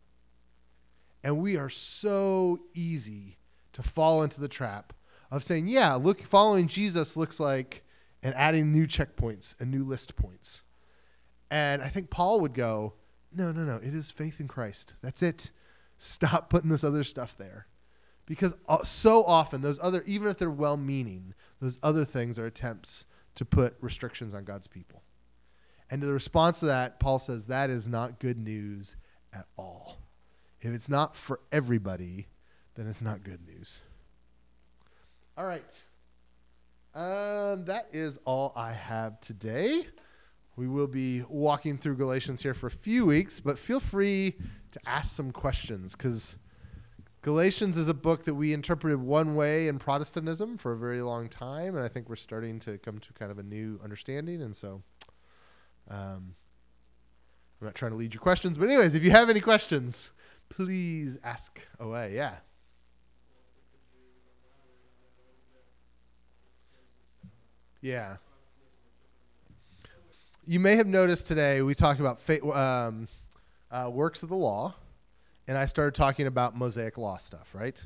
And 1.23 1.37
we 1.37 1.55
are 1.57 1.69
so 1.69 2.59
easy 2.73 3.37
to 3.73 3.83
fall 3.83 4.23
into 4.23 4.41
the 4.41 4.47
trap 4.47 4.93
of 5.29 5.43
saying, 5.43 5.67
yeah, 5.67 5.93
look, 5.93 6.21
following 6.23 6.67
Jesus 6.67 7.15
looks 7.15 7.39
like 7.39 7.83
and 8.23 8.33
adding 8.35 8.71
new 8.71 8.87
checkpoints 8.87 9.59
and 9.59 9.69
new 9.69 9.83
list 9.83 10.15
points. 10.15 10.63
And 11.51 11.81
I 11.81 11.89
think 11.89 12.09
Paul 12.09 12.39
would 12.39 12.53
go, 12.53 12.93
no, 13.35 13.51
no, 13.51 13.63
no, 13.63 13.75
it 13.77 13.93
is 13.93 14.11
faith 14.11 14.39
in 14.39 14.47
Christ. 14.47 14.95
That's 15.01 15.21
it. 15.21 15.51
Stop 15.97 16.49
putting 16.49 16.69
this 16.69 16.83
other 16.83 17.03
stuff 17.03 17.35
there. 17.37 17.67
Because 18.25 18.55
uh, 18.69 18.83
so 18.83 19.23
often, 19.23 19.61
those 19.61 19.79
other, 19.81 20.03
even 20.05 20.29
if 20.29 20.37
they're 20.37 20.49
well 20.49 20.77
meaning, 20.77 21.33
those 21.59 21.77
other 21.83 22.05
things 22.05 22.39
are 22.39 22.45
attempts 22.45 23.05
to 23.35 23.45
put 23.45 23.75
restrictions 23.81 24.33
on 24.33 24.45
God's 24.45 24.67
people. 24.67 25.03
And 25.89 26.01
the 26.01 26.13
response 26.13 26.59
to 26.59 26.65
that, 26.67 26.99
Paul 26.99 27.19
says 27.19 27.45
that 27.45 27.69
is 27.69 27.87
not 27.87 28.19
good 28.19 28.37
news 28.37 28.95
at 29.33 29.45
all. 29.57 29.97
If 30.61 30.73
it's 30.73 30.89
not 30.89 31.15
for 31.15 31.41
everybody, 31.51 32.27
then 32.75 32.87
it's 32.87 33.01
not 33.01 33.23
good 33.23 33.45
news. 33.45 33.81
All 35.37 35.45
right. 35.45 35.63
Um, 36.95 37.65
that 37.65 37.89
is 37.91 38.19
all 38.23 38.53
I 38.55 38.71
have 38.71 39.19
today. 39.19 39.87
We 40.55 40.67
will 40.67 40.87
be 40.87 41.23
walking 41.27 41.77
through 41.77 41.95
Galatians 41.95 42.43
here 42.43 42.53
for 42.53 42.67
a 42.67 42.71
few 42.71 43.05
weeks, 43.05 43.39
but 43.39 43.57
feel 43.57 43.79
free 43.79 44.35
to 44.71 44.79
ask 44.85 45.15
some 45.15 45.31
questions 45.31 45.95
because 45.95 46.35
Galatians 47.23 47.77
is 47.77 47.87
a 47.87 47.93
book 47.93 48.25
that 48.25 48.35
we 48.35 48.53
interpreted 48.53 48.99
one 48.99 49.33
way 49.35 49.67
in 49.67 49.79
Protestantism 49.79 50.57
for 50.57 50.73
a 50.73 50.77
very 50.77 51.01
long 51.01 51.29
time, 51.29 51.75
and 51.75 51.83
I 51.83 51.87
think 51.87 52.09
we're 52.09 52.17
starting 52.17 52.59
to 52.61 52.77
come 52.77 52.99
to 52.99 53.13
kind 53.13 53.31
of 53.31 53.39
a 53.39 53.43
new 53.43 53.79
understanding. 53.83 54.41
And 54.41 54.55
so, 54.55 54.83
um, 55.89 56.35
I'm 57.61 57.67
not 57.67 57.75
trying 57.75 57.91
to 57.91 57.97
lead 57.97 58.13
your 58.13 58.21
questions, 58.21 58.57
but 58.57 58.67
anyways, 58.67 58.93
if 58.93 59.03
you 59.03 59.11
have 59.11 59.29
any 59.29 59.39
questions, 59.39 60.11
please 60.49 61.17
ask 61.23 61.61
away. 61.79 62.13
Yeah. 62.13 62.35
Yeah. 67.81 68.17
You 70.45 70.59
may 70.59 70.75
have 70.75 70.87
noticed 70.87 71.27
today 71.27 71.61
we 71.61 71.73
talked 71.73 72.01
about 72.01 72.19
fa- 72.19 72.43
um, 72.45 73.07
uh, 73.71 73.89
works 73.89 74.23
of 74.23 74.29
the 74.29 74.35
law, 74.35 74.75
and 75.47 75.57
I 75.57 75.65
started 75.65 75.95
talking 75.95 76.27
about 76.27 76.53
Mosaic 76.53 76.97
law 76.97 77.15
stuff, 77.15 77.47
right? 77.53 77.81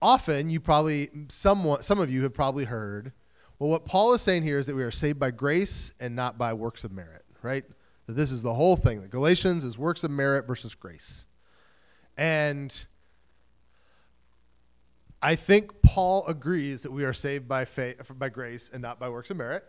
Often, 0.00 0.50
you 0.50 0.60
probably, 0.60 1.08
someone, 1.28 1.82
some 1.82 1.98
of 1.98 2.08
you 2.08 2.22
have 2.22 2.34
probably 2.34 2.66
heard, 2.66 3.10
well, 3.58 3.68
what 3.68 3.84
Paul 3.84 4.14
is 4.14 4.22
saying 4.22 4.44
here 4.44 4.60
is 4.60 4.66
that 4.66 4.76
we 4.76 4.84
are 4.84 4.92
saved 4.92 5.18
by 5.18 5.32
grace 5.32 5.90
and 5.98 6.14
not 6.14 6.38
by 6.38 6.52
works 6.52 6.84
of 6.84 6.92
merit, 6.92 7.24
right? 7.42 7.64
That 8.06 8.12
this 8.12 8.30
is 8.30 8.42
the 8.42 8.54
whole 8.54 8.76
thing. 8.76 9.02
That 9.02 9.10
Galatians 9.10 9.64
is 9.64 9.76
works 9.76 10.04
of 10.04 10.12
merit 10.12 10.46
versus 10.46 10.76
grace. 10.76 11.26
And 12.16 12.86
I 15.20 15.34
think 15.34 15.82
Paul 15.82 16.24
agrees 16.28 16.84
that 16.84 16.92
we 16.92 17.04
are 17.04 17.12
saved 17.12 17.48
by 17.48 17.64
faith, 17.64 17.96
by 18.16 18.28
grace 18.28 18.70
and 18.72 18.80
not 18.80 19.00
by 19.00 19.08
works 19.08 19.30
of 19.32 19.36
merit, 19.36 19.64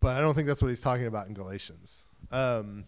but 0.00 0.16
I 0.16 0.20
don't 0.20 0.34
think 0.34 0.46
that's 0.46 0.62
what 0.62 0.68
he's 0.68 0.80
talking 0.80 1.06
about 1.06 1.28
in 1.28 1.34
Galatians. 1.34 2.04
Um, 2.30 2.84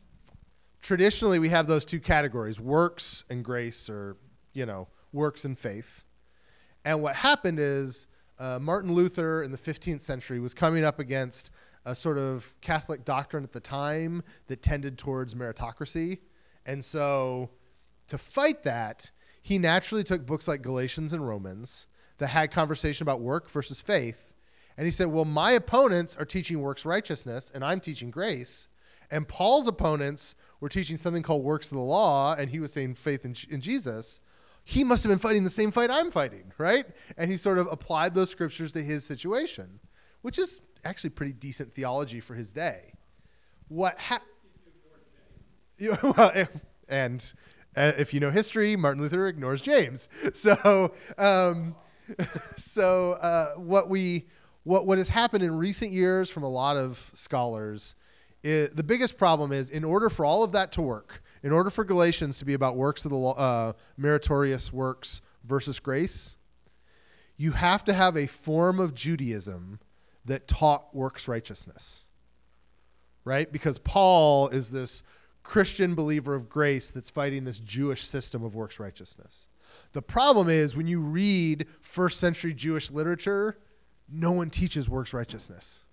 traditionally, 0.81 1.39
we 1.39 1.49
have 1.49 1.67
those 1.67 1.85
two 1.85 2.01
categories: 2.01 2.61
works 2.61 3.25
and 3.31 3.45
grace, 3.45 3.89
or 3.89 4.17
you 4.53 4.67
know, 4.67 4.89
works 5.13 5.45
and 5.45 5.59
faith. 5.59 6.05
And 6.85 7.03
what 7.03 7.17
happened 7.17 7.59
is 7.59 8.07
uh, 8.39 8.59
Martin 8.61 8.95
Luther 8.95 9.43
in 9.43 9.53
the 9.53 9.59
15th 9.59 10.01
century 10.01 10.41
was 10.41 10.55
coming 10.55 10.83
up 10.83 10.99
against 10.99 11.51
a 11.85 11.95
sort 11.95 12.19
of 12.19 12.55
Catholic 12.61 13.05
doctrine 13.05 13.45
at 13.45 13.53
the 13.53 13.61
time 13.61 14.23
that 14.47 14.63
tended 14.63 14.99
towards 14.99 15.35
meritocracy, 15.35 16.19
and 16.67 16.85
so 16.85 17.51
to 18.11 18.19
fight 18.19 18.65
that, 18.65 19.11
he 19.41 19.59
naturally 19.59 20.05
took 20.05 20.27
books 20.27 20.49
like 20.49 20.63
Galatians 20.63 21.13
and 21.13 21.27
Romans 21.27 21.87
that 22.19 22.29
had 22.29 22.51
conversation 22.51 23.05
about 23.05 23.21
work 23.21 23.49
versus 23.49 23.81
faith. 23.81 24.30
And 24.77 24.87
he 24.87 24.91
said, 24.91 25.09
Well, 25.09 25.25
my 25.25 25.53
opponents 25.53 26.17
are 26.17 26.25
teaching 26.25 26.61
works 26.61 26.85
righteousness, 26.85 27.51
and 27.55 27.65
I'm 27.65 27.81
teaching 27.81 28.11
grace. 28.11 28.69
And 29.11 29.27
Paul's 29.27 29.67
opponents 29.67 30.35
were 30.61 30.69
teaching 30.69 30.97
something 30.97 31.23
called 31.23 31.43
works 31.43 31.71
of 31.71 31.77
the 31.77 31.83
law, 31.83 32.35
and 32.35 32.51
he 32.51 32.61
was 32.61 32.73
saying 32.73 32.95
faith 32.95 33.25
in, 33.25 33.35
in 33.49 33.61
Jesus. 33.61 34.21
He 34.65 34.85
must 34.85 35.03
have 35.03 35.11
been 35.11 35.19
fighting 35.19 35.45
the 35.45 35.51
same 35.51 35.71
fight 35.73 35.91
I'm 35.91 36.11
fighting, 36.11 36.53
right? 36.59 36.87
And 37.17 37.31
he 37.31 37.37
sort 37.37 37.59
of 37.59 37.67
applied 37.71 38.15
those 38.15 38.31
scriptures 38.31 38.73
to 38.73 38.83
his 38.83 39.05
situation, 39.05 39.81
which 40.23 40.39
is 40.39 40.61
actually 40.85 41.11
pretty 41.11 41.33
decent 41.33 41.75
theology 41.75 42.21
for 42.21 42.35
his 42.35 42.53
day. 42.53 42.93
What 43.69 43.99
happened? 43.99 44.29
well, 46.03 46.33
and 46.89 47.33
uh, 47.77 47.93
if 47.97 48.13
you 48.13 48.21
know 48.21 48.31
history, 48.31 48.77
Martin 48.77 49.03
Luther 49.03 49.27
ignores 49.27 49.63
James. 49.63 50.09
So, 50.35 50.93
um, 51.19 51.75
so 52.57 53.13
uh, 53.15 53.55
what 53.55 53.89
we 53.89 54.27
what 54.65 54.87
what 54.87 54.99
has 54.99 55.09
happened 55.09 55.43
in 55.43 55.57
recent 55.57 55.93
years 55.93 56.31
from 56.31 56.43
a 56.43 56.49
lot 56.49 56.77
of 56.77 57.11
scholars, 57.13 57.95
is, 58.43 58.71
the 58.71 58.83
biggest 58.83 59.19
problem 59.19 59.53
is 59.53 59.71
in 59.71 59.85
order 59.85 60.09
for 60.09 60.25
all 60.25 60.43
of 60.43 60.53
that 60.53 60.73
to 60.73 60.83
work, 60.83 61.23
in 61.43 61.53
order 61.53 61.71
for 61.71 61.85
Galatians 61.85 62.39
to 62.39 62.45
be 62.45 62.55
about 62.55 62.77
works 62.77 63.05
of 63.05 63.11
the 63.11 63.17
law, 63.17 63.35
uh, 63.37 63.73
meritorious 63.97 64.73
works 64.73 65.21
versus 65.45 65.81
grace, 65.81 66.37
you 67.37 67.53
have 67.53 67.85
to 67.85 67.93
have 67.93 68.17
a 68.17 68.27
form 68.27 68.79
of 68.79 68.95
Judaism 68.95 69.81
that 70.25 70.47
taught 70.47 70.95
works 70.95 71.27
righteousness. 71.27 72.07
Right? 73.25 73.51
Because 73.51 73.79
Paul 73.79 74.49
is 74.49 74.71
this 74.71 75.03
Christian 75.43 75.95
believer 75.95 76.35
of 76.35 76.49
grace 76.49 76.91
that's 76.91 77.11
fighting 77.11 77.45
this 77.45 77.61
Jewish 77.61 78.05
system 78.05 78.43
of 78.43 78.55
works 78.55 78.79
righteousness. 78.79 79.49
The 79.93 80.03
problem 80.03 80.49
is 80.49 80.77
when 80.77 80.87
you 80.87 81.01
read 81.01 81.67
first 81.81 82.19
century 82.19 82.55
Jewish 82.55 82.91
literature, 82.91 83.59
no 84.11 84.33
one 84.33 84.51
teaches 84.51 84.89
works 84.89 85.13
righteousness. 85.13 85.85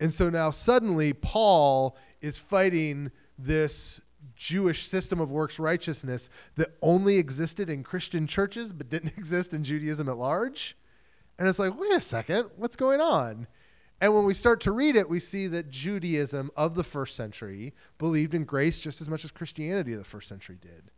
And 0.00 0.12
so 0.12 0.30
now 0.30 0.50
suddenly 0.50 1.12
Paul 1.12 1.96
is 2.20 2.38
fighting 2.38 3.10
this 3.38 4.00
Jewish 4.34 4.86
system 4.86 5.20
of 5.20 5.30
works 5.30 5.58
righteousness 5.58 6.30
that 6.56 6.76
only 6.82 7.16
existed 7.16 7.68
in 7.68 7.84
Christian 7.84 8.26
churches 8.26 8.72
but 8.72 8.88
didn't 8.88 9.12
exist 9.18 9.52
in 9.52 9.64
Judaism 9.64 10.08
at 10.08 10.16
large. 10.16 10.76
And 11.38 11.48
it's 11.48 11.58
like, 11.58 11.78
wait 11.78 11.92
a 11.92 12.00
second, 12.00 12.50
what's 12.56 12.76
going 12.76 13.00
on? 13.00 13.46
And 14.00 14.14
when 14.14 14.24
we 14.24 14.34
start 14.34 14.60
to 14.62 14.72
read 14.72 14.96
it, 14.96 15.10
we 15.10 15.20
see 15.20 15.46
that 15.48 15.70
Judaism 15.70 16.50
of 16.56 16.74
the 16.74 16.84
first 16.84 17.14
century 17.14 17.74
believed 17.98 18.34
in 18.34 18.44
grace 18.44 18.78
just 18.78 19.02
as 19.02 19.10
much 19.10 19.24
as 19.24 19.30
Christianity 19.30 19.92
of 19.92 19.98
the 19.98 20.04
first 20.04 20.28
century 20.28 20.58
did. 20.58 20.90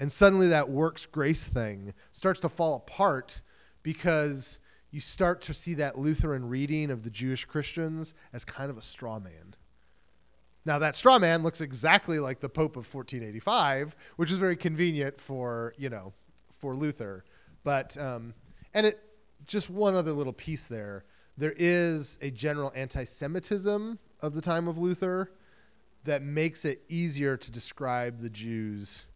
And 0.00 0.10
suddenly 0.10 0.48
that 0.48 0.68
works 0.68 1.06
grace 1.06 1.44
thing 1.44 1.94
starts 2.10 2.40
to 2.40 2.48
fall 2.48 2.74
apart 2.74 3.42
because 3.82 4.58
you 4.90 5.00
start 5.00 5.40
to 5.42 5.54
see 5.54 5.74
that 5.74 5.98
Lutheran 5.98 6.48
reading 6.48 6.90
of 6.90 7.02
the 7.02 7.10
Jewish 7.10 7.44
Christians 7.44 8.14
as 8.32 8.44
kind 8.44 8.70
of 8.70 8.78
a 8.78 8.82
straw 8.82 9.18
man. 9.18 9.54
Now 10.64 10.78
that 10.78 10.96
straw 10.96 11.18
man 11.18 11.42
looks 11.42 11.60
exactly 11.60 12.18
like 12.18 12.40
the 12.40 12.48
Pope 12.48 12.76
of 12.76 12.92
1485, 12.92 13.96
which 14.16 14.30
is 14.30 14.38
very 14.38 14.56
convenient 14.56 15.20
for 15.20 15.74
you 15.76 15.88
know 15.88 16.12
for 16.58 16.74
Luther. 16.74 17.24
But 17.64 17.96
um, 17.98 18.34
and 18.74 18.86
it 18.86 19.00
just 19.46 19.70
one 19.70 19.94
other 19.94 20.12
little 20.12 20.32
piece 20.32 20.66
there 20.66 21.04
there 21.38 21.54
is 21.56 22.18
a 22.20 22.30
general 22.30 22.72
anti 22.74 23.04
Semitism 23.04 23.98
of 24.20 24.34
the 24.34 24.40
time 24.40 24.66
of 24.66 24.76
Luther 24.76 25.30
that 26.04 26.22
makes 26.22 26.64
it 26.64 26.82
easier 26.88 27.36
to 27.36 27.50
describe 27.50 28.18
the 28.18 28.28
Jews 28.28 29.06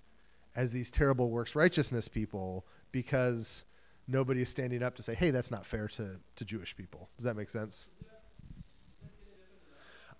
as 0.54 0.72
these 0.72 0.90
terrible 0.90 1.30
works 1.30 1.56
righteousness 1.56 2.06
people 2.06 2.64
because 2.92 3.64
nobody 4.06 4.42
is 4.42 4.48
standing 4.48 4.82
up 4.82 4.94
to 4.96 5.02
say, 5.02 5.14
hey, 5.14 5.30
that's 5.30 5.50
not 5.50 5.64
fair 5.64 5.88
to, 5.88 6.20
to 6.36 6.44
Jewish 6.44 6.76
people. 6.76 7.08
Does 7.16 7.24
that 7.24 7.36
make 7.36 7.50
sense? 7.50 7.90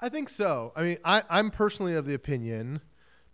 I 0.00 0.08
think 0.08 0.28
so. 0.28 0.72
I 0.74 0.82
mean, 0.82 0.98
I, 1.04 1.22
I'm 1.30 1.50
personally 1.50 1.94
of 1.94 2.06
the 2.06 2.14
opinion, 2.14 2.80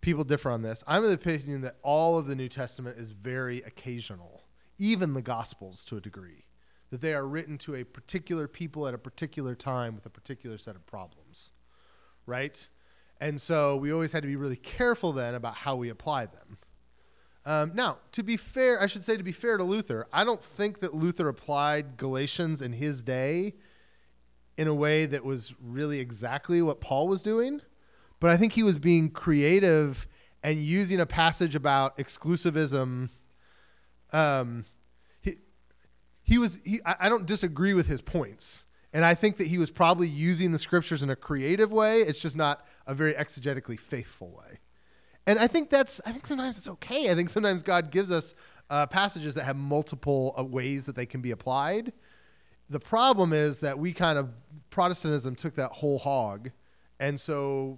people 0.01 0.23
differ 0.23 0.51
on 0.51 0.61
this. 0.61 0.83
I'm 0.87 1.03
of 1.03 1.09
the 1.09 1.15
opinion 1.15 1.61
that 1.61 1.77
all 1.81 2.17
of 2.17 2.27
the 2.27 2.35
New 2.35 2.49
Testament 2.49 2.97
is 2.97 3.11
very 3.11 3.61
occasional, 3.63 4.43
even 4.77 5.13
the 5.13 5.21
Gospels 5.21 5.83
to 5.85 5.97
a 5.97 6.01
degree 6.01 6.45
that 6.89 7.01
they 7.01 7.13
are 7.13 7.27
written 7.27 7.57
to 7.59 7.75
a 7.75 7.83
particular 7.83 8.47
people 8.47 8.87
at 8.87 8.93
a 8.93 8.97
particular 8.97 9.55
time 9.55 9.95
with 9.95 10.05
a 10.05 10.09
particular 10.09 10.57
set 10.57 10.75
of 10.75 10.85
problems, 10.85 11.53
right? 12.25 12.67
And 13.21 13.39
so 13.39 13.75
we 13.75 13.91
always 13.91 14.11
had 14.11 14.23
to 14.23 14.27
be 14.27 14.35
really 14.35 14.55
careful 14.55 15.11
then 15.11 15.35
about 15.35 15.55
how 15.55 15.75
we 15.75 15.89
apply 15.89 16.25
them. 16.25 16.57
Um, 17.45 17.71
now, 17.73 17.97
to 18.11 18.23
be 18.23 18.37
fair, 18.37 18.81
I 18.81 18.87
should 18.87 19.03
say 19.03 19.17
to 19.17 19.23
be 19.23 19.31
fair 19.31 19.57
to 19.57 19.63
Luther, 19.63 20.07
I 20.11 20.23
don't 20.23 20.43
think 20.43 20.81
that 20.81 20.93
Luther 20.93 21.27
applied 21.27 21.97
Galatians 21.97 22.61
in 22.61 22.73
his 22.73 23.01
day 23.01 23.53
in 24.57 24.67
a 24.67 24.73
way 24.73 25.05
that 25.05 25.23
was 25.23 25.55
really 25.61 25.99
exactly 25.99 26.61
what 26.61 26.81
Paul 26.81 27.07
was 27.07 27.23
doing, 27.23 27.61
but 28.19 28.29
I 28.29 28.37
think 28.37 28.53
he 28.53 28.63
was 28.63 28.77
being 28.77 29.09
creative 29.09 30.05
and 30.43 30.59
using 30.59 30.99
a 30.99 31.05
passage 31.05 31.55
about 31.55 31.97
exclusivism. 31.97 33.09
Um, 34.11 34.65
he 36.29 36.37
was 36.37 36.59
he, 36.63 36.79
I 36.85 37.09
don't 37.09 37.25
disagree 37.25 37.73
with 37.73 37.87
his 37.87 38.01
points. 38.01 38.65
And 38.93 39.05
I 39.05 39.13
think 39.13 39.37
that 39.37 39.47
he 39.47 39.57
was 39.57 39.69
probably 39.69 40.07
using 40.07 40.51
the 40.51 40.59
scriptures 40.59 41.03
in 41.03 41.09
a 41.09 41.15
creative 41.15 41.71
way. 41.71 42.01
It's 42.01 42.19
just 42.19 42.35
not 42.35 42.65
a 42.87 42.93
very 42.93 43.13
exegetically 43.13 43.79
faithful 43.79 44.29
way. 44.29 44.58
And 45.29 45.37
I 45.37 45.45
think 45.45 45.69
that's 45.69 46.01
I 46.07 46.11
think 46.11 46.25
sometimes 46.25 46.57
it's 46.57 46.67
okay. 46.67 47.11
I 47.11 47.13
think 47.13 47.29
sometimes 47.29 47.61
God 47.61 47.91
gives 47.91 48.09
us 48.09 48.33
uh, 48.67 48.87
passages 48.87 49.35
that 49.35 49.43
have 49.43 49.55
multiple 49.55 50.33
uh, 50.35 50.43
ways 50.43 50.87
that 50.87 50.95
they 50.95 51.05
can 51.05 51.21
be 51.21 51.29
applied. 51.29 51.93
The 52.67 52.79
problem 52.79 53.31
is 53.31 53.59
that 53.59 53.77
we 53.77 53.93
kind 53.93 54.17
of 54.17 54.31
Protestantism 54.71 55.35
took 55.35 55.53
that 55.53 55.71
whole 55.73 55.99
hog, 55.99 56.49
and 56.99 57.19
so 57.19 57.77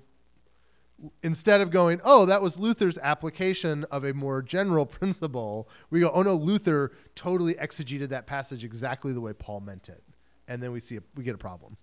instead 1.22 1.60
of 1.60 1.72
going, 1.72 2.00
oh, 2.06 2.26
that 2.26 2.42
was 2.42 2.58
Luther's 2.58 2.98
application 3.00 3.84
of 3.92 4.06
a 4.06 4.14
more 4.14 4.42
general 4.42 4.86
principle, 5.00 5.68
we 5.90 6.00
go, 6.00 6.10
oh 6.14 6.22
no, 6.22 6.36
Luther 6.36 6.94
totally 7.16 7.56
exegeted 7.56 8.08
that 8.10 8.28
passage 8.28 8.64
exactly 8.64 9.12
the 9.12 9.20
way 9.20 9.34
Paul 9.34 9.60
meant 9.60 9.90
it. 9.90 10.06
And 10.48 10.64
then 10.64 10.72
we 10.72 10.80
see 10.80 10.96
a, 10.96 11.04
we 11.16 11.26
get 11.26 11.36
a 11.36 11.40
problem. 11.40 11.76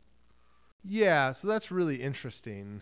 Yeah, 0.82 1.32
so 1.32 1.46
that's 1.46 1.70
really 1.70 1.96
interesting. 1.96 2.80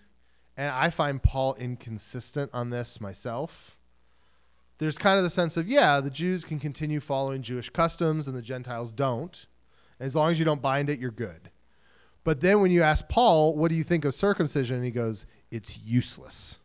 And 0.56 0.70
I 0.70 0.90
find 0.90 1.22
Paul 1.22 1.54
inconsistent 1.54 2.50
on 2.54 2.70
this 2.70 3.00
myself. 3.00 3.76
There's 4.78 4.98
kind 4.98 5.18
of 5.18 5.24
the 5.24 5.30
sense 5.30 5.56
of, 5.56 5.68
yeah, 5.68 6.00
the 6.00 6.10
Jews 6.10 6.44
can 6.44 6.58
continue 6.58 7.00
following 7.00 7.42
Jewish 7.42 7.70
customs 7.70 8.26
and 8.26 8.36
the 8.36 8.42
Gentiles 8.42 8.92
don't. 8.92 9.46
As 9.98 10.14
long 10.14 10.30
as 10.30 10.38
you 10.38 10.44
don't 10.44 10.60
bind 10.60 10.90
it, 10.90 10.98
you're 10.98 11.10
good. 11.10 11.50
But 12.24 12.40
then 12.40 12.60
when 12.60 12.70
you 12.70 12.82
ask 12.82 13.08
Paul, 13.08 13.54
what 13.54 13.70
do 13.70 13.76
you 13.76 13.84
think 13.84 14.04
of 14.04 14.14
circumcision? 14.14 14.76
And 14.76 14.84
he 14.84 14.90
goes, 14.90 15.26
it's 15.50 15.78
useless. 15.78 16.58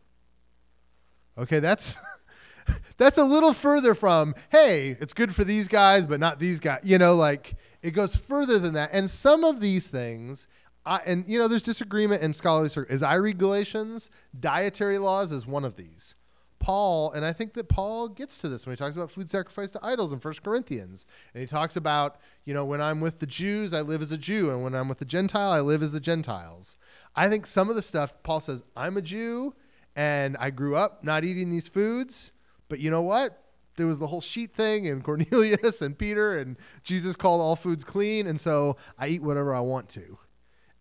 Okay, 1.38 1.60
that's 1.60 1.95
that's 2.97 3.17
a 3.17 3.23
little 3.23 3.54
further 3.54 3.95
from, 3.95 4.36
hey, 4.49 4.97
it's 4.99 5.13
good 5.13 5.34
for 5.34 5.43
these 5.43 5.67
guys, 5.67 6.06
but 6.06 6.19
not 6.19 6.39
these 6.39 6.60
guys. 6.60 6.82
You 6.84 6.97
know, 6.97 7.15
like 7.15 7.56
it 7.82 7.91
goes 7.91 8.15
further 8.15 8.60
than 8.60 8.73
that. 8.73 8.89
And 8.93 9.10
some 9.10 9.43
of 9.43 9.60
these 9.60 9.88
things, 9.88 10.47
I, 10.86 11.02
and 11.06 11.28
you 11.28 11.38
know, 11.38 11.48
there's 11.48 11.63
disagreement 11.63 12.22
in 12.22 12.34
scholarly 12.34 12.70
circles. 12.70 12.94
As 12.94 13.04
I 13.04 13.15
read 13.15 13.38
Galatians, 13.38 14.10
dietary 14.38 14.98
laws 14.98 15.32
is 15.32 15.46
one 15.46 15.65
of 15.65 15.76
these. 15.76 16.15
Paul, 16.60 17.12
and 17.12 17.26
I 17.26 17.34
think 17.34 17.54
that 17.54 17.70
Paul 17.70 18.08
gets 18.08 18.38
to 18.39 18.48
this 18.48 18.65
when 18.65 18.74
he 18.74 18.78
talks 18.78 18.96
about 18.96 19.10
food 19.10 19.32
sacrificed 19.32 19.74
to 19.74 19.80
idols 19.84 20.13
in 20.13 20.20
1 20.20 20.34
Corinthians. 20.44 21.08
And 21.34 21.41
he 21.41 21.48
talks 21.48 21.76
about, 21.76 22.17
you 22.46 22.54
know, 22.54 22.63
when 22.63 22.80
I'm 22.80 23.02
with 23.02 23.20
the 23.20 23.26
Jews, 23.26 23.74
I 23.74 23.82
live 23.82 24.02
as 24.02 24.12
a 24.12 24.17
Jew, 24.17 24.52
and 24.52 24.63
when 24.63 24.76
I'm 24.76 24.88
with 24.88 25.00
the 25.00 25.06
Gentile, 25.06 25.50
I 25.50 25.60
live 25.60 25.82
as 25.82 25.91
the 25.91 26.00
Gentiles. 26.00 26.78
I 27.15 27.30
think 27.30 27.48
some 27.48 27.70
of 27.70 27.76
the 27.76 27.82
stuff 27.82 28.13
Paul 28.22 28.41
says, 28.41 28.63
I'm 28.78 28.96
a 28.96 29.02
Jew 29.02 29.56
and 29.96 30.38
I 30.39 30.52
grew 30.52 30.76
up 30.76 31.04
not 31.04 31.24
eating 31.24 31.50
these 31.50 31.67
foods, 31.67 32.32
but 32.70 32.80
you 32.80 32.89
know 32.89 33.02
what? 33.02 33.44
There 33.76 33.88
was 33.88 34.00
the 34.00 34.08
whole 34.08 34.22
sheet 34.22 34.54
thing 34.54 34.88
and 34.88 35.04
Cornelius 35.04 35.82
and 35.82 35.98
Peter 35.98 36.38
and 36.38 36.58
Jesus 36.84 37.15
called 37.15 37.41
all 37.41 37.56
foods 37.56 37.84
clean, 37.84 38.28
and 38.28 38.39
so 38.39 38.78
I 38.98 39.08
eat 39.08 39.24
whatever 39.24 39.54
I 39.56 39.62
want 39.62 39.89
to. 39.89 40.20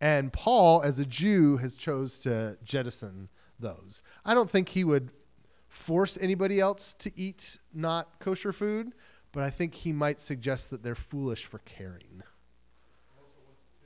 And 0.01 0.33
Paul, 0.33 0.83
as 0.83 0.99
a 0.99 1.05
Jew, 1.05 1.59
has 1.59 1.77
chose 1.77 2.21
to 2.21 2.57
jettison 2.65 3.29
those. 3.59 4.03
I 4.25 4.35
don't 4.35 4.51
think 4.51 4.71
he 4.71 4.85
would 4.85 5.11
force 5.69 6.19
anybody 6.21 6.59
else 6.59 6.95
to 6.95 7.13
eat 7.17 7.59
not 7.73 8.19
kosher 8.19 8.53
food, 8.53 8.93
but 9.33 9.43
I 9.43 9.51
think 9.51 9.75
he 9.75 9.93
might 9.93 10.21
suggest 10.21 10.71
that 10.71 10.83
they're 10.83 10.95
foolish 10.95 11.45
for 11.45 11.59
caring. 11.59 12.23